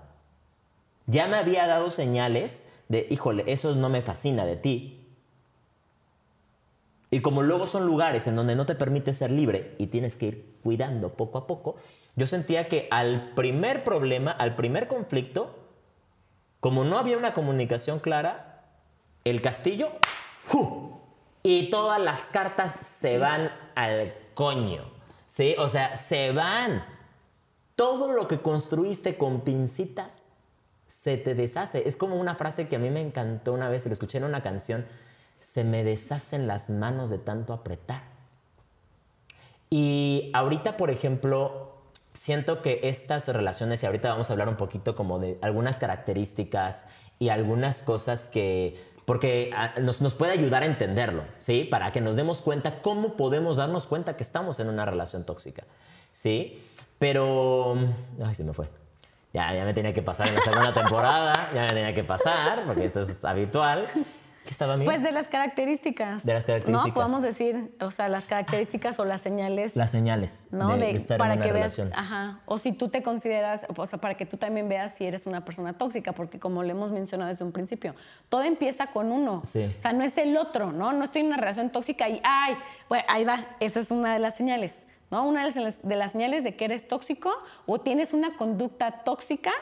[1.06, 5.06] Ya me había dado señales de, híjole, eso no me fascina de ti,
[7.12, 10.26] y como luego son lugares en donde no te permite ser libre y tienes que
[10.26, 11.76] ir cuidando poco a poco,
[12.16, 15.54] yo sentía que al primer problema, al primer conflicto,
[16.58, 18.64] como no había una comunicación clara,
[19.22, 19.92] el castillo,
[20.42, 21.03] ¡fu!
[21.44, 24.92] Y todas las cartas se van al coño.
[25.26, 25.54] ¿Sí?
[25.58, 26.84] O sea, se van.
[27.76, 30.30] Todo lo que construiste con pincitas
[30.88, 31.86] se te deshace.
[31.86, 34.42] Es como una frase que a mí me encantó una vez, lo escuché en una
[34.42, 34.84] canción
[35.44, 38.02] se me deshacen las manos de tanto apretar.
[39.68, 41.74] Y ahorita, por ejemplo,
[42.14, 46.88] siento que estas relaciones, y ahorita vamos a hablar un poquito como de algunas características
[47.18, 51.64] y algunas cosas que, porque ah, nos, nos puede ayudar a entenderlo, ¿sí?
[51.64, 55.64] Para que nos demos cuenta cómo podemos darnos cuenta que estamos en una relación tóxica,
[56.10, 56.62] ¿sí?
[56.98, 57.76] Pero,
[58.24, 58.68] ay, se me fue.
[59.32, 62.64] Ya, ya me tenía que pasar en la segunda temporada, ya me tenía que pasar,
[62.66, 63.88] porque esto es habitual.
[64.44, 64.84] ¿Qué estaba bien?
[64.84, 66.24] Pues de las características.
[66.24, 66.88] De las características.
[66.88, 69.74] No, podemos decir, o sea, las características o las señales.
[69.74, 70.76] Las señales ¿no?
[70.76, 71.88] de, estar para en una que relación.
[71.88, 72.40] Veas, ajá.
[72.44, 75.44] O si tú te consideras, o sea, para que tú también veas si eres una
[75.46, 77.94] persona tóxica, porque como le hemos mencionado desde un principio,
[78.28, 79.40] todo empieza con uno.
[79.44, 79.72] Sí.
[79.74, 80.92] O sea, no es el otro, ¿no?
[80.92, 82.56] No estoy en una relación tóxica y, ay,
[82.88, 85.26] bueno, ahí va, esa es una de las señales, ¿no?
[85.26, 87.32] Una de las señales de que eres tóxico
[87.64, 89.52] o tienes una conducta tóxica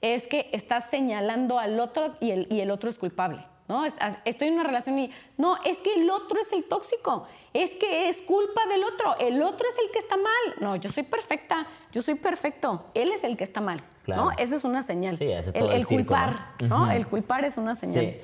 [0.00, 3.46] es que estás señalando al otro y el, y el otro es culpable.
[3.72, 3.84] ¿No?
[4.24, 8.10] Estoy en una relación y, no, es que el otro es el tóxico, es que
[8.10, 10.56] es culpa del otro, el otro es el que está mal.
[10.60, 14.30] No, yo soy perfecta, yo soy perfecto, él es el que está mal, ¿no?
[14.32, 15.16] Eso es una señal.
[15.16, 16.90] Sí, es el, el, culpar, ¿no?
[16.90, 18.04] El culpar es una señal.
[18.04, 18.16] Sí.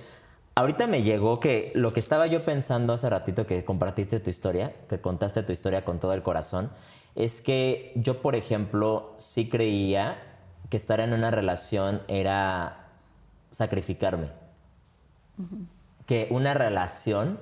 [0.55, 4.75] Ahorita me llegó que lo que estaba yo pensando hace ratito que compartiste tu historia,
[4.89, 6.71] que contaste tu historia con todo el corazón,
[7.15, 10.21] es que yo, por ejemplo, sí creía
[10.69, 12.89] que estar en una relación era
[13.51, 14.31] sacrificarme.
[16.07, 17.39] Que una relación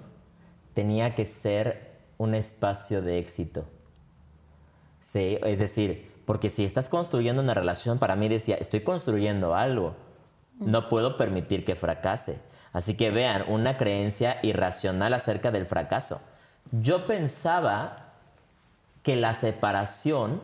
[0.74, 3.64] tenía que ser un espacio de éxito.
[5.01, 9.94] Sí, es decir, porque si estás construyendo una relación, para mí decía, estoy construyendo algo.
[10.59, 12.40] No puedo permitir que fracase.
[12.72, 16.20] Así que vean, una creencia irracional acerca del fracaso.
[16.72, 18.14] Yo pensaba
[19.03, 20.42] que la separación,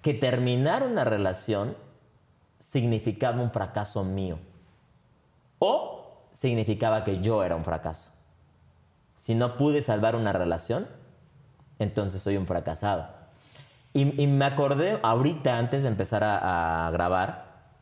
[0.00, 1.76] que terminar una relación,
[2.60, 4.38] significaba un fracaso mío.
[5.58, 5.97] O
[6.38, 8.10] significaba que yo era un fracaso.
[9.16, 10.86] Si no pude salvar una relación,
[11.80, 13.08] entonces soy un fracasado.
[13.92, 17.72] Y, me acordé ahorita, antes de empezar a, a, grabar,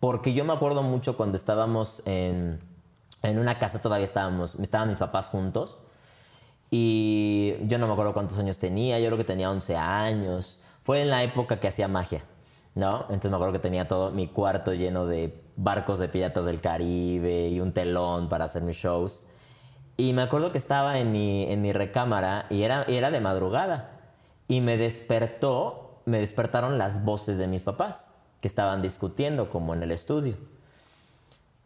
[0.00, 2.58] porque yo me acuerdo mucho cuando estábamos en,
[3.20, 5.76] en una casa, todavía estábamos, estaban mis papás juntos,
[6.70, 10.58] y yo no me acuerdo cuántos años tenía, yo creo que tenía 11 años.
[10.84, 12.24] Fue en la época que hacía magia,
[12.76, 13.00] ¿no?
[13.08, 17.48] Entonces me acuerdo que tenía todo mi cuarto lleno de barcos de piratas del Caribe
[17.48, 19.24] y un telón para hacer mis shows.
[19.96, 23.90] Y me acuerdo que estaba en mi, en mi recámara y era, era de madrugada.
[24.46, 29.82] Y me despertó, me despertaron las voces de mis papás, que estaban discutiendo como en
[29.82, 30.36] el estudio.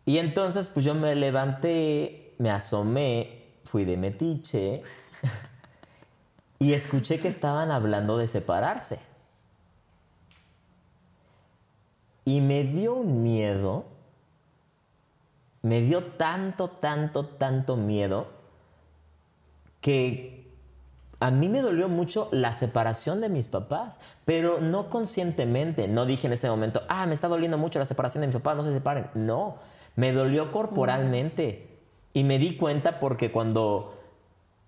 [0.06, 4.82] Y entonces pues yo me levanté, me asomé fui de metiche
[6.58, 8.98] y escuché que estaban hablando de separarse.
[12.24, 13.84] Y me dio un miedo,
[15.62, 18.28] me dio tanto, tanto, tanto miedo
[19.80, 20.40] que
[21.20, 25.86] a mí me dolió mucho la separación de mis papás, pero no conscientemente.
[25.86, 28.56] No dije en ese momento, ah, me está doliendo mucho la separación de mis papás,
[28.56, 29.10] no se separen.
[29.14, 29.56] No,
[29.96, 31.78] me dolió corporalmente.
[32.12, 34.00] Y me di cuenta porque cuando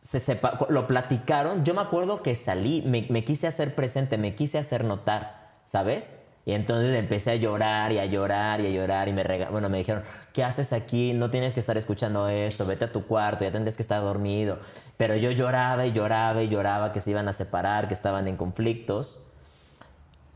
[0.03, 4.85] se lo platicaron, yo me acuerdo que salí, me, quise hacer presente, me quise hacer
[4.85, 6.15] notar, ¿sabes?
[6.45, 9.79] Y entonces empecé a llorar y a llorar y a llorar y me bueno, me
[9.79, 11.13] dijeron, ¿qué haces aquí?
[11.13, 14.59] No tienes que estar escuchando esto, vete a tu cuarto, ya tendrías que estar dormido.
[14.97, 18.37] Pero yo lloraba y lloraba y lloraba que se iban a separar, que estaban en
[18.37, 19.23] conflictos.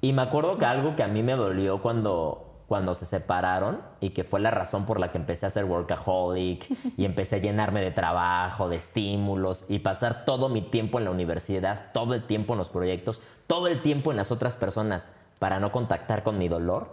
[0.01, 4.11] Y me acuerdo que algo que a mí me dolió cuando, cuando se separaron y
[4.11, 7.81] que fue la razón por la que empecé a ser workaholic y empecé a llenarme
[7.81, 12.55] de trabajo, de estímulos y pasar todo mi tiempo en la universidad, todo el tiempo
[12.55, 16.49] en los proyectos, todo el tiempo en las otras personas para no contactar con mi
[16.49, 16.89] dolor.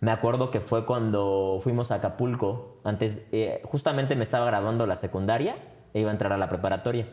[0.00, 4.96] Me acuerdo que fue cuando fuimos a Acapulco, antes eh, justamente me estaba graduando la
[4.96, 5.56] secundaria
[5.94, 7.08] e iba a entrar a la preparatoria.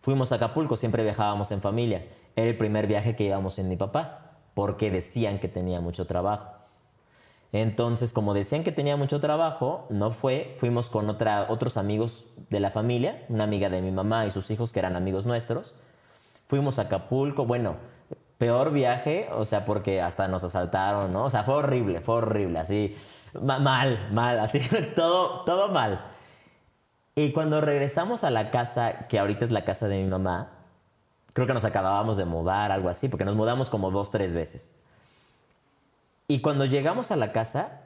[0.00, 2.04] Fuimos a Acapulco, siempre viajábamos en familia.
[2.36, 6.52] Era el primer viaje que íbamos en mi papá, porque decían que tenía mucho trabajo.
[7.52, 10.52] Entonces, como decían que tenía mucho trabajo, no fue.
[10.56, 14.50] Fuimos con otra, otros amigos de la familia, una amiga de mi mamá y sus
[14.50, 15.74] hijos que eran amigos nuestros.
[16.48, 17.76] Fuimos a Acapulco, bueno,
[18.44, 21.24] peor viaje, o sea, porque hasta nos asaltaron, ¿no?
[21.24, 22.94] O sea, fue horrible, fue horrible, así,
[23.40, 24.60] mal, mal, así,
[24.94, 26.04] todo, todo mal.
[27.14, 30.50] Y cuando regresamos a la casa, que ahorita es la casa de mi mamá,
[31.32, 34.74] creo que nos acabábamos de mudar, algo así, porque nos mudamos como dos, tres veces.
[36.28, 37.80] Y cuando llegamos a la casa,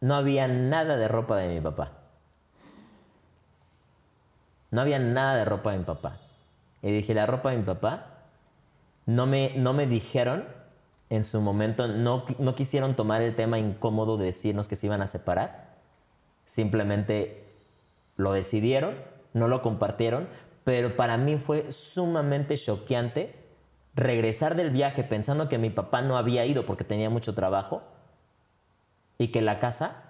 [0.00, 1.92] no había nada de ropa de mi papá.
[4.70, 6.16] No había nada de ropa de mi papá.
[6.80, 8.15] Y dije, la ropa de mi papá,
[9.06, 10.44] no me, no me dijeron
[11.08, 15.02] en su momento, no, no quisieron tomar el tema incómodo de decirnos que se iban
[15.02, 15.76] a separar.
[16.44, 17.44] Simplemente
[18.16, 18.96] lo decidieron,
[19.32, 20.28] no lo compartieron,
[20.64, 23.46] pero para mí fue sumamente choqueante
[23.94, 27.82] regresar del viaje pensando que mi papá no había ido porque tenía mucho trabajo
[29.16, 30.02] y que la casa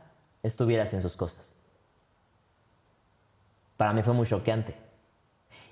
[0.43, 1.59] estuviera sin sus cosas.
[3.77, 4.75] Para mí fue muy choqueante.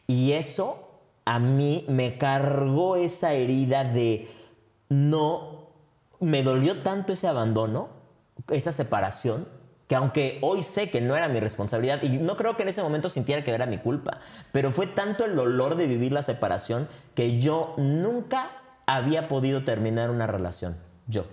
[0.07, 0.84] Y eso
[1.25, 4.31] a mí me cargó esa herida de
[4.89, 5.69] no,
[6.21, 7.89] me dolió tanto ese abandono,
[8.51, 9.47] esa separación,
[9.89, 12.83] que aunque hoy sé que no era mi responsabilidad, y no creo que en ese
[12.83, 14.21] momento sintiera que era mi culpa,
[14.53, 18.51] pero fue tanto el dolor de vivir la separación que yo nunca
[18.87, 20.77] había podido terminar una relación.
[21.07, 21.27] Yo.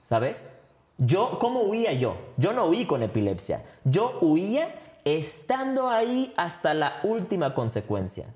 [0.00, 0.50] ¿Sabes?
[0.98, 2.16] Yo, ¿cómo huía yo?
[2.36, 3.64] Yo no huí con epilepsia.
[3.84, 4.74] Yo huía
[5.04, 8.32] estando ahí hasta la última consecuencia.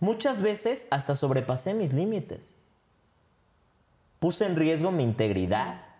[0.00, 2.52] Muchas veces hasta sobrepasé mis límites.
[4.18, 5.90] Puse en riesgo mi integridad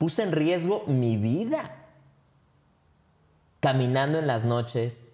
[0.00, 1.76] Puse en riesgo mi vida.
[3.60, 5.12] Caminando en las noches,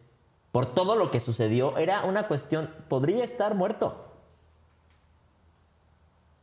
[0.53, 4.13] por todo lo que sucedió, era una cuestión, podría estar muerto.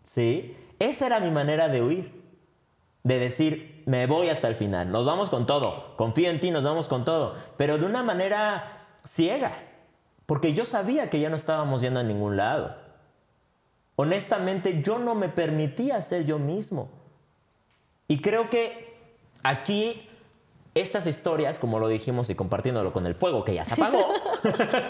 [0.01, 0.57] ¿Sí?
[0.77, 2.22] Esa era mi manera de huir.
[3.03, 6.63] De decir, me voy hasta el final, nos vamos con todo, confío en ti, nos
[6.63, 9.57] vamos con todo, pero de una manera ciega,
[10.25, 12.75] porque yo sabía que ya no estábamos yendo a ningún lado.
[13.95, 16.89] Honestamente, yo no me permitía ser yo mismo.
[18.07, 18.97] Y creo que
[19.43, 20.09] aquí
[20.73, 24.07] estas historias, como lo dijimos y compartiéndolo con el fuego que ya se apagó,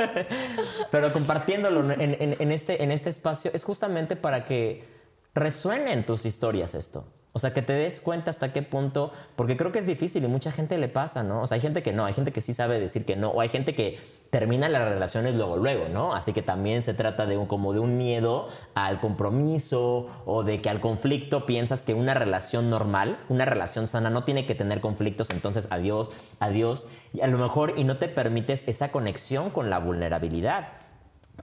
[0.91, 4.87] pero compartiéndolo en, este, en este espacio es justamente para que
[5.33, 7.05] resuenen tus historias esto.
[7.35, 10.27] O sea, que te des cuenta hasta qué punto, porque creo que es difícil y
[10.27, 11.41] mucha gente le pasa, ¿no?
[11.41, 13.41] O sea, hay gente que no, hay gente que sí sabe decir que no, o
[13.41, 16.13] hay gente que termina las relaciones luego, luego, ¿no?
[16.13, 20.61] Así que también se trata de un, como de un miedo al compromiso o de
[20.61, 24.79] que al conflicto piensas que una relación normal, una relación sana no tiene que tener
[24.79, 29.71] conflictos, entonces adiós, adiós, y a lo mejor y no te permites esa conexión con
[29.71, 30.69] la vulnerabilidad.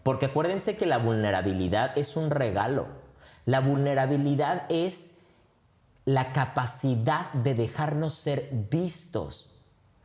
[0.04, 2.86] Porque acuérdense que la vulnerabilidad es un regalo.
[3.44, 5.19] La vulnerabilidad es
[6.04, 9.50] la capacidad de dejarnos ser vistos,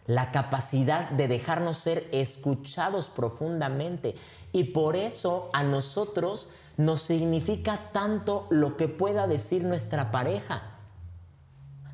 [0.07, 4.15] la capacidad de dejarnos ser escuchados profundamente.
[4.51, 10.63] Y por eso a nosotros nos significa tanto lo que pueda decir nuestra pareja.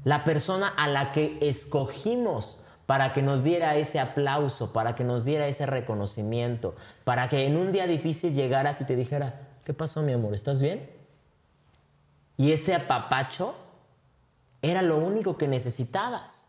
[0.04, 5.24] La persona a la que escogimos para que nos diera ese aplauso, para que nos
[5.24, 10.02] diera ese reconocimiento, para que en un día difícil llegaras y te dijera, ¿qué pasó
[10.02, 10.34] mi amor?
[10.34, 10.90] ¿Estás bien?
[12.36, 13.56] Y ese apapacho
[14.62, 16.46] era lo único que necesitabas.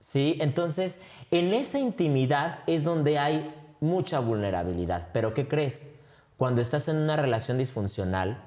[0.00, 0.36] ¿Sí?
[0.40, 5.08] Entonces, en esa intimidad es donde hay mucha vulnerabilidad.
[5.12, 5.94] Pero ¿qué crees?
[6.36, 8.42] Cuando estás en una relación disfuncional,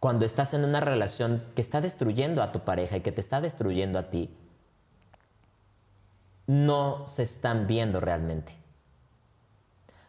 [0.00, 3.40] cuando estás en una relación que está destruyendo a tu pareja y que te está
[3.40, 4.34] destruyendo a ti,
[6.46, 8.56] no se están viendo realmente.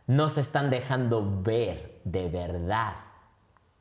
[0.08, 2.96] No se están dejando ver de verdad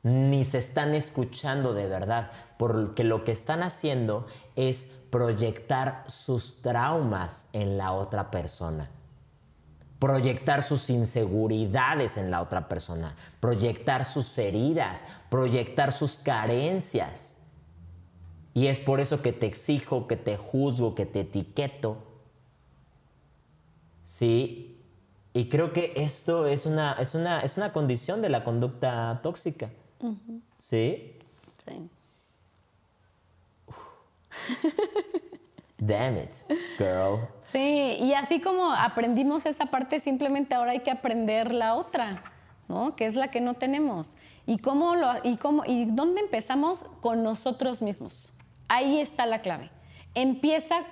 [0.03, 4.25] ni se están escuchando de verdad, porque lo que están haciendo
[4.55, 8.89] es proyectar sus traumas en la otra persona,
[9.99, 17.37] proyectar sus inseguridades en la otra persona, proyectar sus heridas, proyectar sus carencias.
[18.53, 21.97] Y es por eso que te exijo, que te juzgo, que te etiqueto.
[24.03, 24.83] ¿Sí?
[25.33, 29.69] Y creo que esto es una, es una, es una condición de la conducta tóxica.
[30.57, 31.17] ¿Sí?
[31.65, 31.89] Sí.
[35.77, 36.33] Damn it,
[36.77, 37.27] girl.
[37.51, 42.23] Sí, y así como aprendimos esa parte, simplemente ahora hay que aprender la otra,
[42.67, 42.95] ¿no?
[42.95, 44.15] Que es la que no tenemos.
[44.45, 48.31] ¿Y cómo lo y cómo y dónde empezamos con nosotros mismos?
[48.67, 49.69] Ahí está la clave.
[50.13, 50.83] Empieza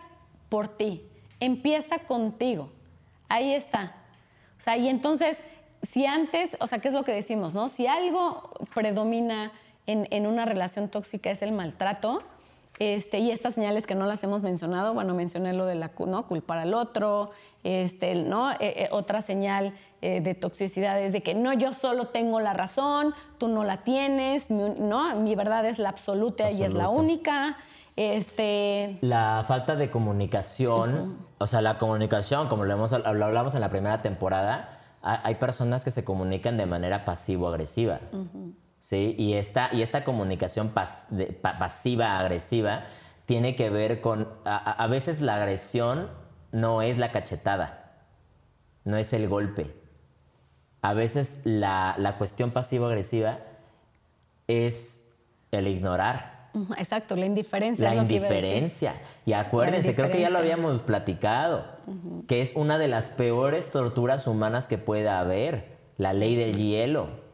[0.50, 1.04] por ti,
[1.40, 2.72] empieza contigo.
[3.28, 3.96] Ahí está.
[4.58, 5.42] O sea, y entonces
[5.82, 7.70] si antes, o sea, ¿qué es lo que decimos, no?
[7.70, 9.52] Si algo predomina
[9.88, 12.22] en, una relación tóxica es el maltrato,
[12.78, 16.28] este, y estas señales que no las hemos mencionado, bueno, mencioné lo de la ¿no?
[16.28, 17.32] culpar al otro,
[17.64, 18.52] este, ¿no?
[18.52, 22.54] Eh, eh, otra señal eh, de toxicidad es de que no, yo solo tengo la
[22.54, 25.16] razón, tú no la tienes, mi, ¿no?
[25.18, 27.58] mi verdad es la absoluta, y es la única.
[27.98, 28.98] Este...
[29.02, 33.70] La falta de comunicación, o sea, la comunicación, como lo, hemos, lo hablamos en la
[33.70, 38.00] primera temporada, hay personas que se comunican de manera pasivo-agresiva.
[38.80, 39.16] ¿sí?
[39.18, 40.74] Y, esta, y esta comunicación
[41.42, 42.86] pasiva-agresiva
[43.26, 46.10] tiene que ver con, a, veces la agresión
[46.52, 47.94] no es la cachetada,
[48.84, 49.76] no es el golpe.
[50.82, 53.40] A veces la, la cuestión pasivo-agresiva
[54.48, 55.16] es
[55.52, 56.39] el ignorar
[56.78, 57.94] Exacto, la indiferencia.
[57.94, 58.96] La indiferencia.
[59.26, 61.66] Y acuérdense, creo que ya lo habíamos platicado,
[62.28, 67.30] que es una de las peores torturas humanas que pueda haber, la ley del hielo.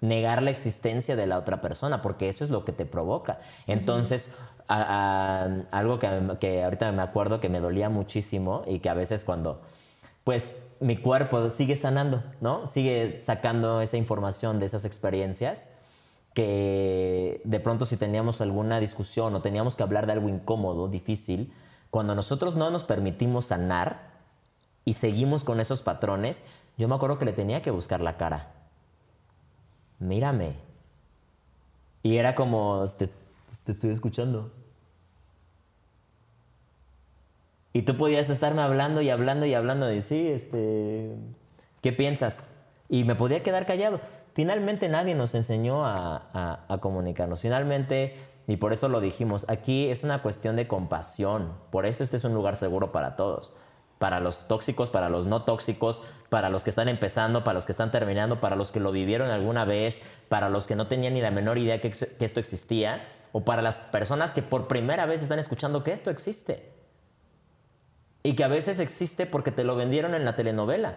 [0.00, 3.40] Negar la existencia de la otra persona, porque eso es lo que te provoca.
[3.66, 4.36] Entonces,
[4.68, 9.60] algo que, que ahorita me acuerdo que me dolía muchísimo y que a veces cuando,
[10.22, 12.68] pues, mi cuerpo sigue sanando, ¿no?
[12.68, 15.70] Sigue sacando esa información de esas experiencias
[16.38, 21.52] que de pronto si teníamos alguna discusión o teníamos que hablar de algo incómodo, difícil,
[21.90, 24.12] cuando nosotros no nos permitimos sanar
[24.84, 26.44] y seguimos con esos patrones,
[26.76, 28.52] yo me acuerdo que le tenía que buscar la cara.
[29.98, 30.54] Mírame.
[32.04, 33.10] Y era como, te,
[33.66, 34.52] estoy escuchando.
[37.72, 41.16] Y tú podías estarme hablando y hablando y hablando de, sí, este,
[41.82, 42.46] ¿qué piensas?
[42.88, 44.00] Y me podía quedar callado
[44.38, 47.40] finalmente nadie nos enseñó a, comunicarnos.
[47.40, 48.14] Finalmente
[48.46, 52.22] y por eso lo dijimos, aquí es una cuestión de compasión, por eso este es
[52.22, 53.52] un lugar seguro para todos,
[53.98, 57.72] para los tóxicos, para los no tóxicos, para los que están empezando, para los que
[57.72, 61.20] están terminando, para los que lo vivieron alguna vez, para los que no tenían ni
[61.20, 65.40] la menor idea que, esto existía, o para las personas que por primera vez están
[65.40, 66.74] escuchando que esto existe.
[68.22, 70.96] Y que a veces existe porque te lo vendieron en la telenovela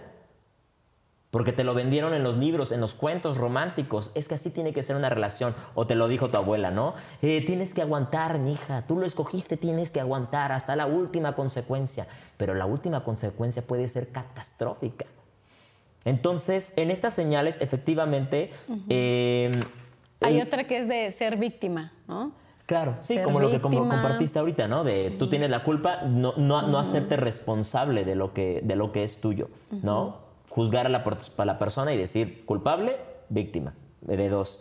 [1.32, 4.12] porque te lo vendieron en los libros, en los cuentos románticos.
[4.16, 5.56] Es que así tiene que ser una relación.
[5.76, 6.94] O te lo dijo tu abuela, ¿no?
[7.22, 8.84] Eh, tienes que aguantar, mi hija.
[8.86, 12.06] Tú lo escogiste, tienes que aguantar hasta la última consecuencia.
[12.36, 15.06] Pero la última consecuencia puede ser catastrófica.
[16.04, 18.52] Entonces, en estas señales, efectivamente.
[18.90, 19.54] Em,
[20.20, 22.34] Hay otra que es de ser víctima, ¿no?
[22.66, 24.84] Claro, sí, como lo que compartiste ahorita, ¿no?
[24.84, 29.04] De tú tienes la culpa, no, no, hacerte responsable de lo que, de lo que
[29.04, 29.50] es tuyo,
[29.84, 30.31] ¿no?
[30.52, 32.98] Juzgar a la, persona y decir culpable,
[33.30, 34.60] víctima, de dos.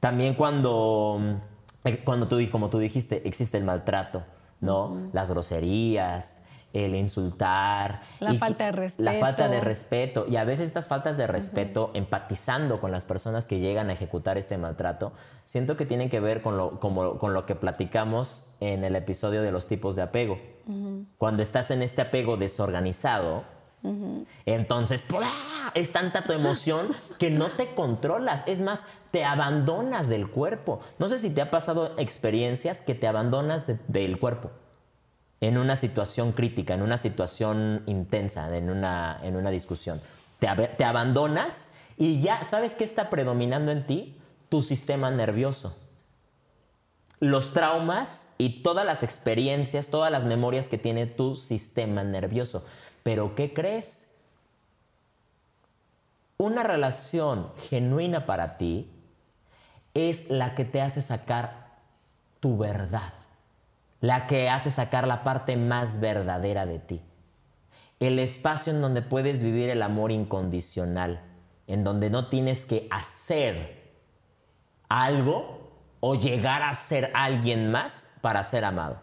[0.00, 1.38] También cuando,
[1.84, 4.24] eh, cuando tú, como tú dijiste, existe el maltrato,
[4.60, 5.10] ¿no?
[5.12, 6.42] Las groserías,
[6.72, 8.00] el insultar.
[8.18, 9.02] La falta de respeto.
[9.04, 10.26] La falta de respeto.
[10.28, 14.38] Y a veces estas faltas de respeto, empatizando con las personas que llegan a ejecutar
[14.38, 15.12] este maltrato,
[15.44, 19.52] siento que tienen que ver con lo, con lo que platicamos en el episodio de
[19.52, 20.38] los tipos de apego.
[21.16, 23.44] Cuando estás en este apego desorganizado,
[24.46, 25.02] entonces,
[25.74, 28.44] es tanta tu emoción que no te controlas.
[28.46, 30.80] Es más, te abandonas del cuerpo.
[30.98, 34.50] No sé si te ha pasado experiencias que te abandonas del cuerpo
[35.40, 40.00] en una situación crítica, en una situación intensa, en una, en una discusión.
[40.38, 44.18] Te, te abandonas y ya sabes qué está predominando en ti,
[44.48, 45.76] tu sistema nervioso
[47.22, 52.66] los traumas y todas las experiencias, todas las memorias que tiene tu sistema nervioso.
[53.02, 54.16] Pero ¿qué crees?
[56.38, 58.90] Una relación genuina para ti
[59.94, 61.78] es la que te hace sacar
[62.40, 63.12] tu verdad,
[64.00, 67.02] la que hace sacar la parte más verdadera de ti.
[68.00, 71.20] El espacio en donde puedes vivir el amor incondicional,
[71.68, 73.82] en donde no tienes que hacer
[74.88, 79.00] algo o llegar a ser alguien más para ser amado.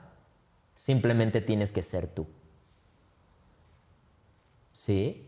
[0.74, 2.28] Simplemente tienes que ser tú.
[4.80, 5.26] ¿Sí?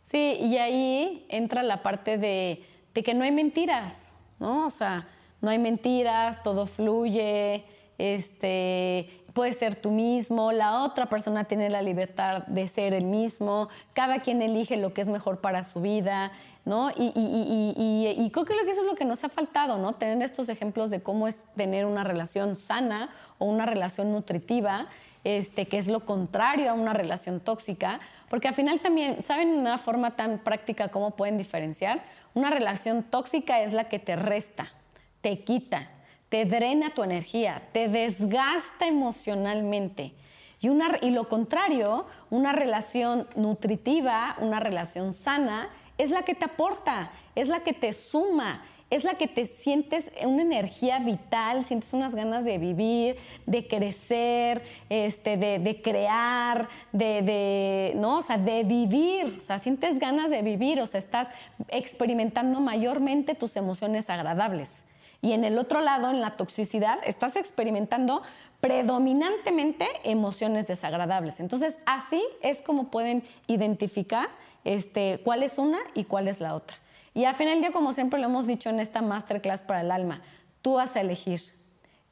[0.00, 4.66] Sí, y ahí entra la parte de, que no hay mentiras, ¿no?
[4.66, 5.06] O sea,
[5.40, 7.64] no hay mentiras, todo fluye,
[7.98, 13.68] este, puedes ser tú mismo, la otra persona tiene la libertad de ser el mismo,
[13.92, 16.32] cada quien elige lo que es mejor para su vida,
[16.64, 16.90] ¿no?
[16.90, 19.92] Y, y, creo que eso es lo que nos ha faltado, ¿no?
[19.92, 24.88] Tener estos ejemplos de cómo es tener una relación sana o una relación nutritiva
[25.24, 29.78] este, que es lo contrario a una relación tóxica, porque al final también, ¿saben una
[29.78, 32.04] forma tan práctica cómo pueden diferenciar?
[32.34, 34.72] Una relación tóxica es la que te resta,
[35.20, 35.90] te quita,
[36.28, 40.14] te drena tu energía, te desgasta emocionalmente.
[40.60, 46.46] Y, una, y lo contrario, una relación nutritiva, una relación sana, es la que te
[46.46, 51.92] aporta, es la que te suma, es la que te sientes una energía vital, sientes
[51.94, 53.16] unas ganas de vivir,
[53.46, 58.18] de crecer, este, de, crear, de, ¿no?
[58.18, 61.28] O sea, de vivir, o sea, sientes ganas de vivir, o sea, estás
[61.68, 64.84] experimentando mayormente tus emociones agradables.
[65.22, 68.22] Y en el otro lado, en la toxicidad, estás experimentando
[68.60, 71.40] predominantemente emociones desagradables.
[71.40, 74.28] Entonces, así es como pueden identificar
[74.64, 76.76] este, cuál es una y cuál es la otra.
[77.14, 79.90] Y al final del día, como siempre lo hemos dicho en esta masterclass para el
[79.90, 80.22] alma,
[80.62, 81.40] tú vas a elegir.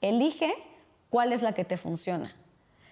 [0.01, 0.53] Elige
[1.11, 2.33] cuál es la que te funciona.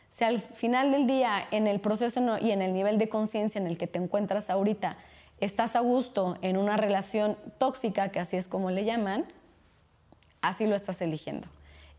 [0.08, 3.66] Si al final del día, en el proceso y en el nivel de conciencia en
[3.66, 4.96] el que te encuentras ahorita,
[5.40, 9.26] estás a gusto en una relación tóxica, que así es como le llaman,
[10.40, 11.48] así lo estás eligiendo.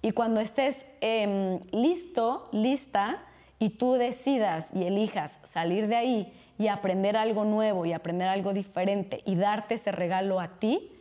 [0.01, 3.23] Y cuando estés em, listo, lista,
[3.59, 8.53] y tú decidas y elijas salir de ahí y aprender algo nuevo y aprender algo
[8.53, 10.91] diferente y darte ese regalo a ti,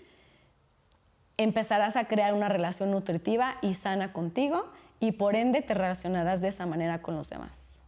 [1.36, 4.66] empezarás a crear una relación nutritiva y sana contigo
[5.00, 7.82] y por ende te relacionarás de esa manera con los demás.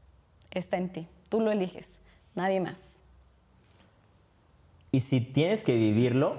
[0.51, 2.01] Está en ti, tú lo eliges,
[2.35, 2.99] nadie más.
[4.91, 6.37] Y si tienes que vivirlo,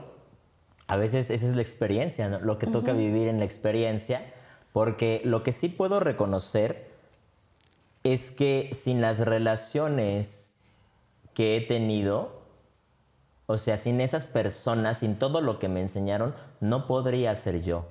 [0.87, 4.33] a veces esa es la experiencia, lo que toca vivir en la experiencia,
[4.71, 6.89] porque lo que sí puedo reconocer
[8.03, 10.48] es que sin las relaciones
[11.39, 12.33] que he tenido,
[13.45, 17.85] o sea, sin esas personas, sin todo lo que me enseñaron, no podría ser yo.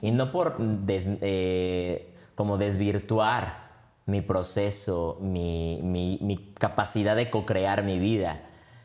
[0.00, 3.70] Y no por eh, como desvirtuar
[4.06, 8.40] mi proceso, mi, capacidad de co-crear mi vida,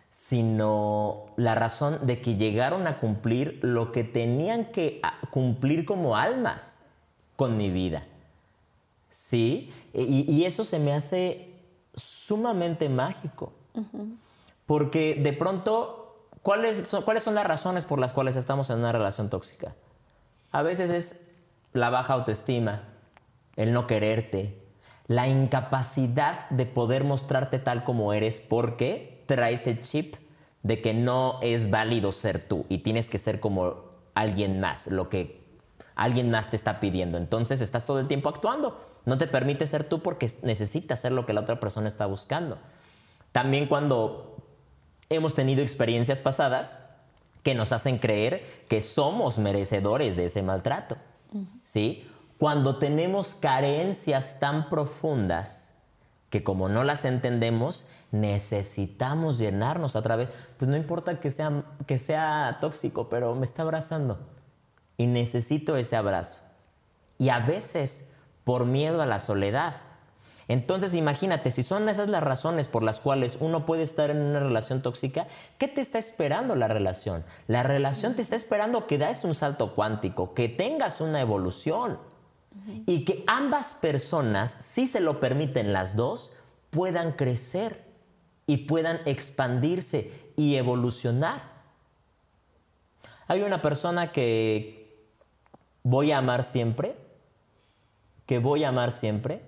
[0.09, 6.17] sino la razón de que llegaron a cumplir lo que tenían que ah, cumplir como
[6.17, 6.87] almas
[7.35, 8.07] con mi vida.
[9.11, 9.69] ¿Sí?
[9.93, 11.53] Y, y eso se me hace
[11.93, 13.53] sumamente mágico.
[14.65, 18.91] Porque de pronto, ¿cuáles son, ¿cuáles son las razones por las cuales estamos en una
[18.91, 19.75] relación tóxica?
[20.51, 21.31] A veces es
[21.73, 22.83] la baja autoestima,
[23.55, 24.61] el no quererte,
[25.07, 30.15] la incapacidad de poder mostrarte tal como eres porque traes el chip
[30.63, 35.09] de que no es válido ser tú y tienes que ser como alguien más, lo
[35.09, 35.47] que
[35.95, 37.17] alguien más te está pidiendo.
[37.17, 38.79] Entonces estás todo el tiempo actuando.
[39.05, 42.57] No te permite ser tú porque necesitas ser lo que la otra persona está buscando.
[43.37, 44.35] También cuando
[45.09, 46.73] hemos tenido experiencias pasadas
[47.43, 50.97] que nos hacen creer que somos merecedores de ese maltrato.
[51.61, 52.09] ¿Sí?
[52.39, 55.75] Cuando tenemos carencias tan profundas
[56.31, 61.99] que como no las entendemos, necesitamos llenarnos a través, pues no importa que sea, que
[61.99, 64.17] sea tóxico, pero me está abrazando
[64.97, 66.39] y necesito ese abrazo.
[67.19, 68.09] Y a veces
[68.43, 69.75] por miedo a la soledad.
[70.47, 74.39] Entonces imagínate, si son esas las razones por las cuales uno puede estar en una
[74.39, 75.27] relación tóxica,
[75.57, 77.25] ¿qué te está esperando la relación?
[77.47, 81.99] La relación te está esperando que des un salto cuántico, que tengas una evolución
[82.85, 86.33] y que ambas personas, si se lo permiten las dos,
[86.69, 87.83] puedan crecer
[88.45, 91.57] y puedan expandirse y evolucionar.
[93.27, 95.05] Hay una persona que
[95.83, 96.95] voy a amar siempre,
[98.25, 99.41] que voy a amar siempre,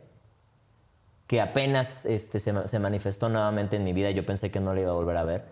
[1.30, 4.82] que apenas este, se, se, manifestó nuevamente en mi vida, yo pensé que no le
[4.82, 5.46] iba a volver a ver.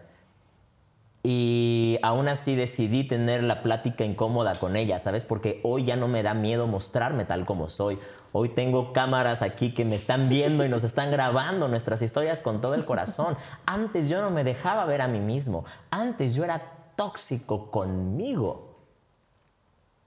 [1.21, 5.23] Y aún así decidí tener la plática incómoda con ella, ¿sabes?
[5.23, 7.99] Porque hoy ya no me da miedo mostrarme tal como soy.
[8.31, 12.59] Hoy tengo cámaras aquí que me están viendo y nos están grabando nuestras historias con
[12.59, 13.37] todo el corazón.
[13.67, 15.63] Antes yo no me dejaba ver a mí mismo.
[15.91, 16.59] Antes yo era
[16.95, 18.79] tóxico conmigo.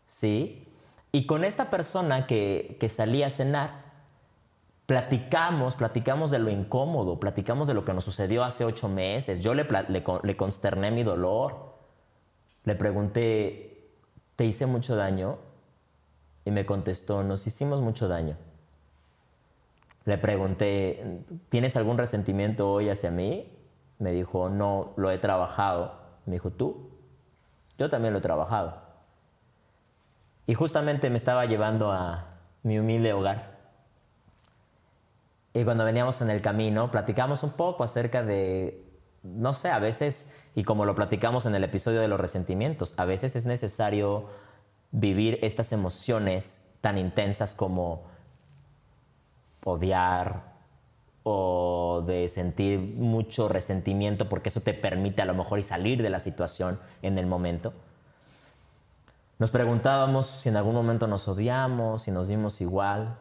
[0.05, 0.67] ¿Sí?
[1.13, 3.90] Y con esta persona que, que salí a cenar,
[4.91, 9.39] platicamos, platicamos de lo incómodo, platicamos de lo que nos sucedió hace ocho meses.
[9.39, 9.65] Yo le,
[10.37, 11.77] consterné mi dolor.
[12.65, 13.95] Le pregunté,
[14.35, 15.39] ¿te hice mucho daño?
[16.45, 18.37] Y me contestó, nos hicimos mucho daño.
[20.07, 23.57] Le pregunté, ¿tienes algún resentimiento hoy hacia mí?
[24.01, 26.01] Me dijo, no, lo he trabajado.
[26.27, 26.91] Me dijo, ¿tú?
[27.79, 28.83] Yo también lo he trabajado.
[30.49, 33.60] Y justamente me estaba llevando a mi humilde hogar.
[35.53, 38.85] Y cuando veníamos en el camino, platicamos un poco acerca de,
[39.23, 43.05] no sé, a veces, y como lo platicamos en el episodio de los resentimientos, a
[43.05, 44.27] veces es necesario
[44.93, 48.05] vivir estas emociones tan intensas como
[49.65, 50.51] odiar
[51.23, 56.11] o de sentir mucho resentimiento porque eso te permite a lo mejor y salir de
[56.11, 57.75] la situación en el momento.
[59.39, 63.19] Nos preguntábamos si en algún momento nos odiamos, si nos dimos igual.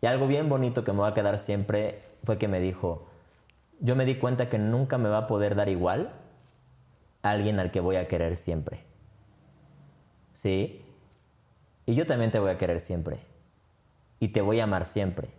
[0.00, 3.06] Y algo bien bonito que me va a quedar siempre fue que me dijo,
[3.80, 6.12] yo me di cuenta que nunca me va a poder dar igual
[7.22, 8.88] a alguien al que voy a querer siempre.
[10.38, 10.84] ¿sí?
[11.84, 13.18] Y yo también te voy a querer siempre.
[14.20, 15.30] Y te voy a amar siempre.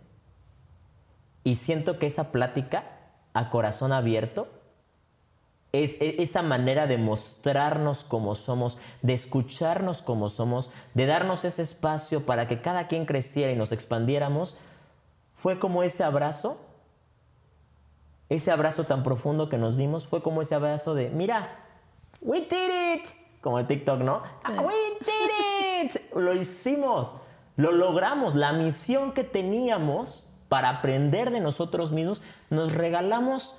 [1.42, 2.84] Y siento que esa plática
[3.32, 4.48] a corazón abierto
[5.72, 12.26] es esa manera de mostrarnos como somos, de escucharnos como somos, de darnos ese espacio
[12.26, 14.56] para que cada quien creciera y nos expandiéramos,
[15.34, 16.60] fue como ese abrazo,
[18.28, 21.64] ese abrazo tan profundo que nos dimos, fue como ese abrazo de, mira,
[22.20, 23.08] we did it,
[23.40, 24.22] como el TikTok, ¿no?
[24.48, 26.12] We did it.
[26.14, 27.14] Lo hicimos.
[27.56, 28.34] Lo logramos.
[28.34, 33.56] La misión que teníamos para aprender de nosotros mismos, nos regalamos.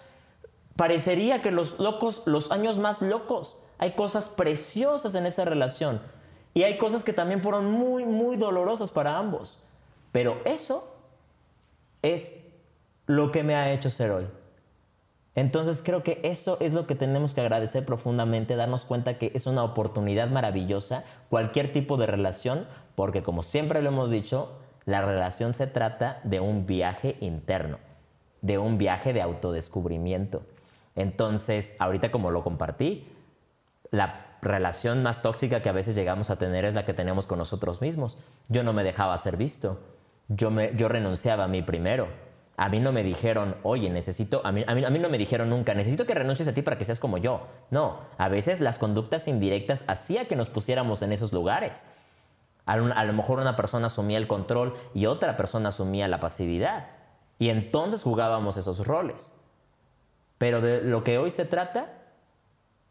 [0.81, 6.01] Parecería que los locos, los años más locos, hay cosas preciosas en esa relación.
[6.55, 9.59] Y hay cosas que también fueron muy, muy dolorosas para ambos.
[10.11, 10.91] Pero eso
[12.01, 12.47] es
[13.05, 14.27] lo que me ha hecho ser hoy.
[15.35, 19.45] Entonces creo que eso es lo que tenemos que agradecer profundamente, darnos cuenta que es
[19.45, 22.65] una oportunidad maravillosa, cualquier tipo de relación,
[22.95, 24.53] porque como siempre lo hemos dicho,
[24.85, 27.77] la relación se trata de un viaje interno,
[28.41, 30.41] de un viaje de autodescubrimiento.
[30.95, 33.07] Entonces, ahorita como lo compartí,
[33.91, 37.37] la relación más tóxica que a veces llegamos a tener es la que tenemos con
[37.37, 38.17] nosotros mismos.
[38.49, 39.79] Yo no me dejaba ser visto,
[40.27, 40.49] yo,
[40.87, 42.07] renunciaba a mí primero
[42.57, 45.73] a mí no me dijeron, oye, necesito, a mí, a, mí, no me dijeron nunca,
[45.73, 47.47] necesito que renuncies a ti para que seas como yo.
[47.71, 51.87] No, a veces las conductas indirectas hacía que nos pusiéramos en esos lugares.
[52.67, 56.89] A lo mejor una persona asumía el control y otra persona asumía la pasividad.
[57.39, 59.33] Y entonces jugábamos esos roles.
[60.41, 61.85] Pero de lo que hoy se trata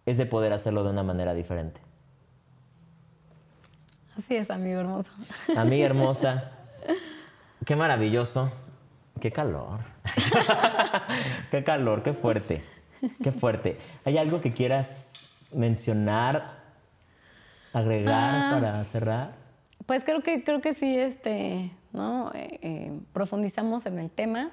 [0.07, 1.81] es de poder hacerlo de una manera diferente.
[4.17, 5.11] Así es, amigo hermoso.
[5.57, 6.53] Amiga hermosa,
[7.67, 8.53] qué maravilloso,
[9.21, 9.81] qué calor.
[11.51, 12.63] qué calor, qué fuerte,
[13.21, 13.79] qué fuerte.
[14.05, 15.15] ¿Hay algo que quieras
[15.53, 16.55] mencionar,
[17.73, 18.51] agregar Ah.
[18.53, 19.33] para cerrar?
[19.87, 22.31] Pues creo que, creo que sí, este, ¿no?
[22.33, 24.53] Eh, eh, profundizamos en el tema.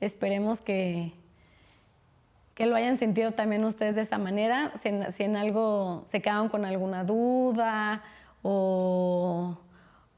[0.00, 1.12] Esperemos que,
[2.56, 4.72] que lo hayan sentido también ustedes de esa manera.
[4.80, 8.02] Si en, si en algo se quedaron con alguna duda
[8.42, 9.58] o,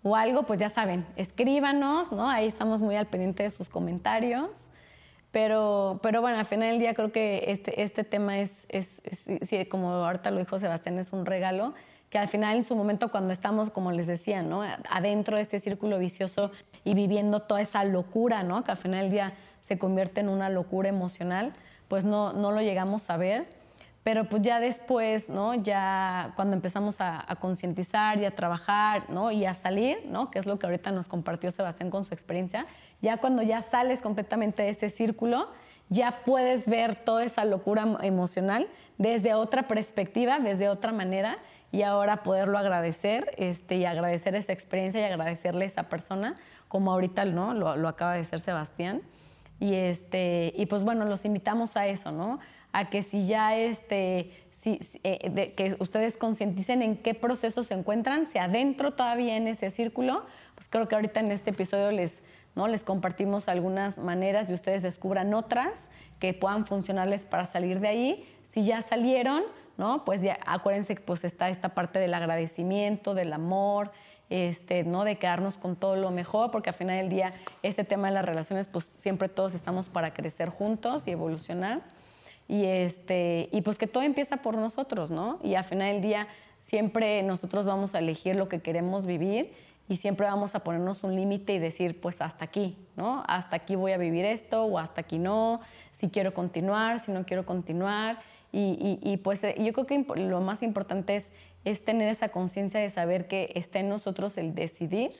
[0.02, 2.30] o algo, pues ya saben, escríbanos, ¿no?
[2.30, 4.68] Ahí estamos muy al pendiente de sus comentarios.
[5.32, 9.68] Pero, pero bueno, al final del día creo que este, este tema es, es, es-
[9.68, 11.74] como ahorita lo dijo Sebastián, es un regalo
[12.08, 14.62] que al final en su momento cuando estamos, como les decía, ¿no?
[14.90, 16.50] adentro de ese círculo vicioso
[16.82, 18.64] y viviendo toda esa locura, ¿no?
[18.64, 21.52] que al final del día se convierte en una locura emocional,
[21.88, 23.58] pues no, no lo llegamos a ver.
[24.08, 25.54] Pero pues ya después, ¿no?
[25.54, 29.30] Ya cuando empezamos a, concientizar y a trabajar, ¿no?
[29.30, 30.30] Y a salir, ¿no?
[30.30, 32.66] Que es lo que ahorita nos compartió Sebastián con su experiencia,
[33.02, 35.50] ya cuando ya sales completamente de ese círculo,
[35.90, 41.36] ya puedes ver toda esa locura em- emocional desde otra perspectiva, desde otra manera,
[41.70, 46.36] y ahora poderlo agradecer, este, y agradecer esa experiencia y agradecerle a esa persona,
[46.68, 47.52] como ahorita, ¿no?
[47.52, 49.02] Lo, lo acaba de hacer Sebastián.
[49.60, 52.38] Y, este, y pues bueno, los invitamos a eso, ¿no?
[52.72, 58.26] A que si ya este, si, eh, que ustedes concienticen en qué proceso se encuentran,
[58.26, 62.22] si adentro todavía en ese círculo, pues creo que ahorita en este episodio les,
[62.54, 62.68] ¿no?
[62.68, 68.28] les compartimos algunas maneras y ustedes descubran otras que puedan funcionarles para salir de ahí.
[68.42, 69.42] Si ya salieron,
[69.76, 70.04] ¿no?
[70.04, 73.92] Pues ya acuérdense que pues está esta parte del agradecimiento, del amor,
[74.30, 75.04] este, ¿no?
[75.04, 78.24] De quedarnos con todo lo mejor, porque al final del día este tema de las
[78.24, 81.82] relaciones, pues siempre todos estamos para crecer juntos y evolucionar.
[82.46, 85.38] Y, este, y pues que todo empieza por nosotros, ¿no?
[85.42, 89.52] Y al final del día siempre nosotros vamos a elegir lo que queremos vivir
[89.88, 93.22] y siempre vamos a ponernos un límite y decir, pues hasta aquí, ¿no?
[93.26, 95.60] Hasta aquí voy a vivir esto o hasta aquí no,
[95.92, 98.18] si quiero continuar, si no quiero continuar.
[98.52, 101.32] Y, y- y, pues eh, yo creo que lo más importante es,
[101.64, 105.10] es tener esa conciencia de saber que está en nosotros el decidir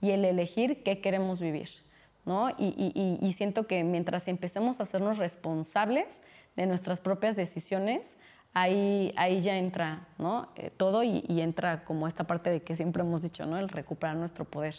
[0.00, 1.68] y el elegir qué queremos vivir.
[2.24, 2.50] ¿no?
[2.58, 6.22] Y, y- siento que mientras empecemos a hacernos responsables
[6.56, 8.18] de nuestras propias decisiones,
[8.52, 10.48] ahí, ahí ya entra ¿no?
[10.56, 13.58] Eh, todo y, y entra como esta parte de que siempre hemos dicho, ¿no?
[13.58, 14.74] el recuperar nuestro poder.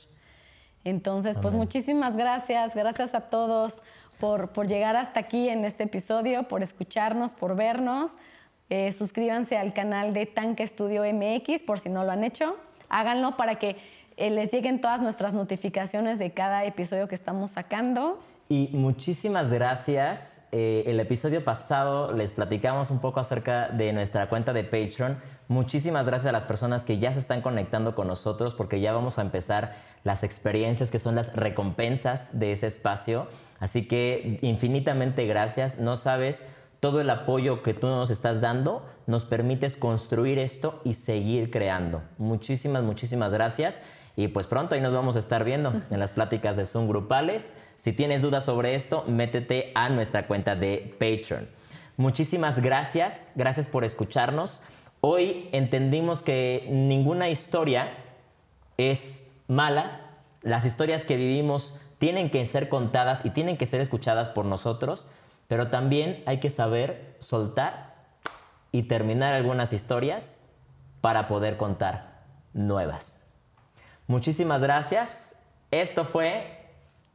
[0.83, 3.81] Entonces, pues muchísimas gracias, gracias a todos
[4.19, 8.11] por, por llegar hasta aquí en este episodio, por escucharnos, por vernos.
[8.69, 12.57] Eh, suscríbanse al canal de Tanque Estudio MX por si no lo han hecho.
[12.89, 13.77] Háganlo para que
[14.17, 18.19] eh, les lleguen todas nuestras notificaciones de cada episodio que estamos sacando.
[18.49, 20.47] Y muchísimas gracias.
[20.53, 25.17] Eh, el episodio pasado les platicamos un poco acerca de nuestra cuenta de Patreon.
[25.49, 29.19] Muchísimas gracias a las personas que ya se están conectando con nosotros porque ya vamos
[29.19, 29.75] a empezar
[30.05, 33.27] las experiencias que son las recompensas de ese espacio.
[33.59, 35.79] Así que infinitamente gracias.
[35.79, 36.45] No sabes
[36.79, 38.85] todo el apoyo que tú nos estás dando.
[39.07, 42.01] Nos permites construir esto y seguir creando.
[42.17, 43.81] Muchísimas, muchísimas gracias.
[44.17, 47.53] Y pues pronto ahí nos vamos a estar viendo en las pláticas de Zoom grupales.
[47.77, 51.47] Si tienes dudas sobre esto, métete a nuestra cuenta de Patreon.
[51.95, 54.61] Muchísimas gracias, gracias por escucharnos.
[55.01, 57.93] Hoy entendimos que ninguna historia
[58.77, 60.01] es mala.
[60.41, 65.07] Las historias que vivimos tienen que ser contadas y tienen que ser escuchadas por nosotros,
[65.47, 67.95] pero también hay que saber soltar
[68.71, 70.39] y terminar algunas historias
[71.01, 73.16] para poder contar nuevas.
[74.07, 75.43] Muchísimas gracias.
[75.69, 76.65] Esto fue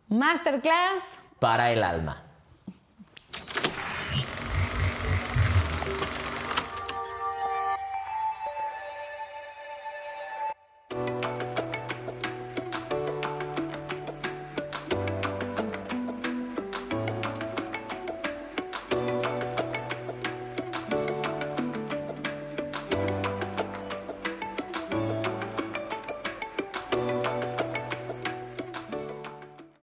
[0.09, 1.02] Masterclass.
[1.39, 2.23] Para el Alma.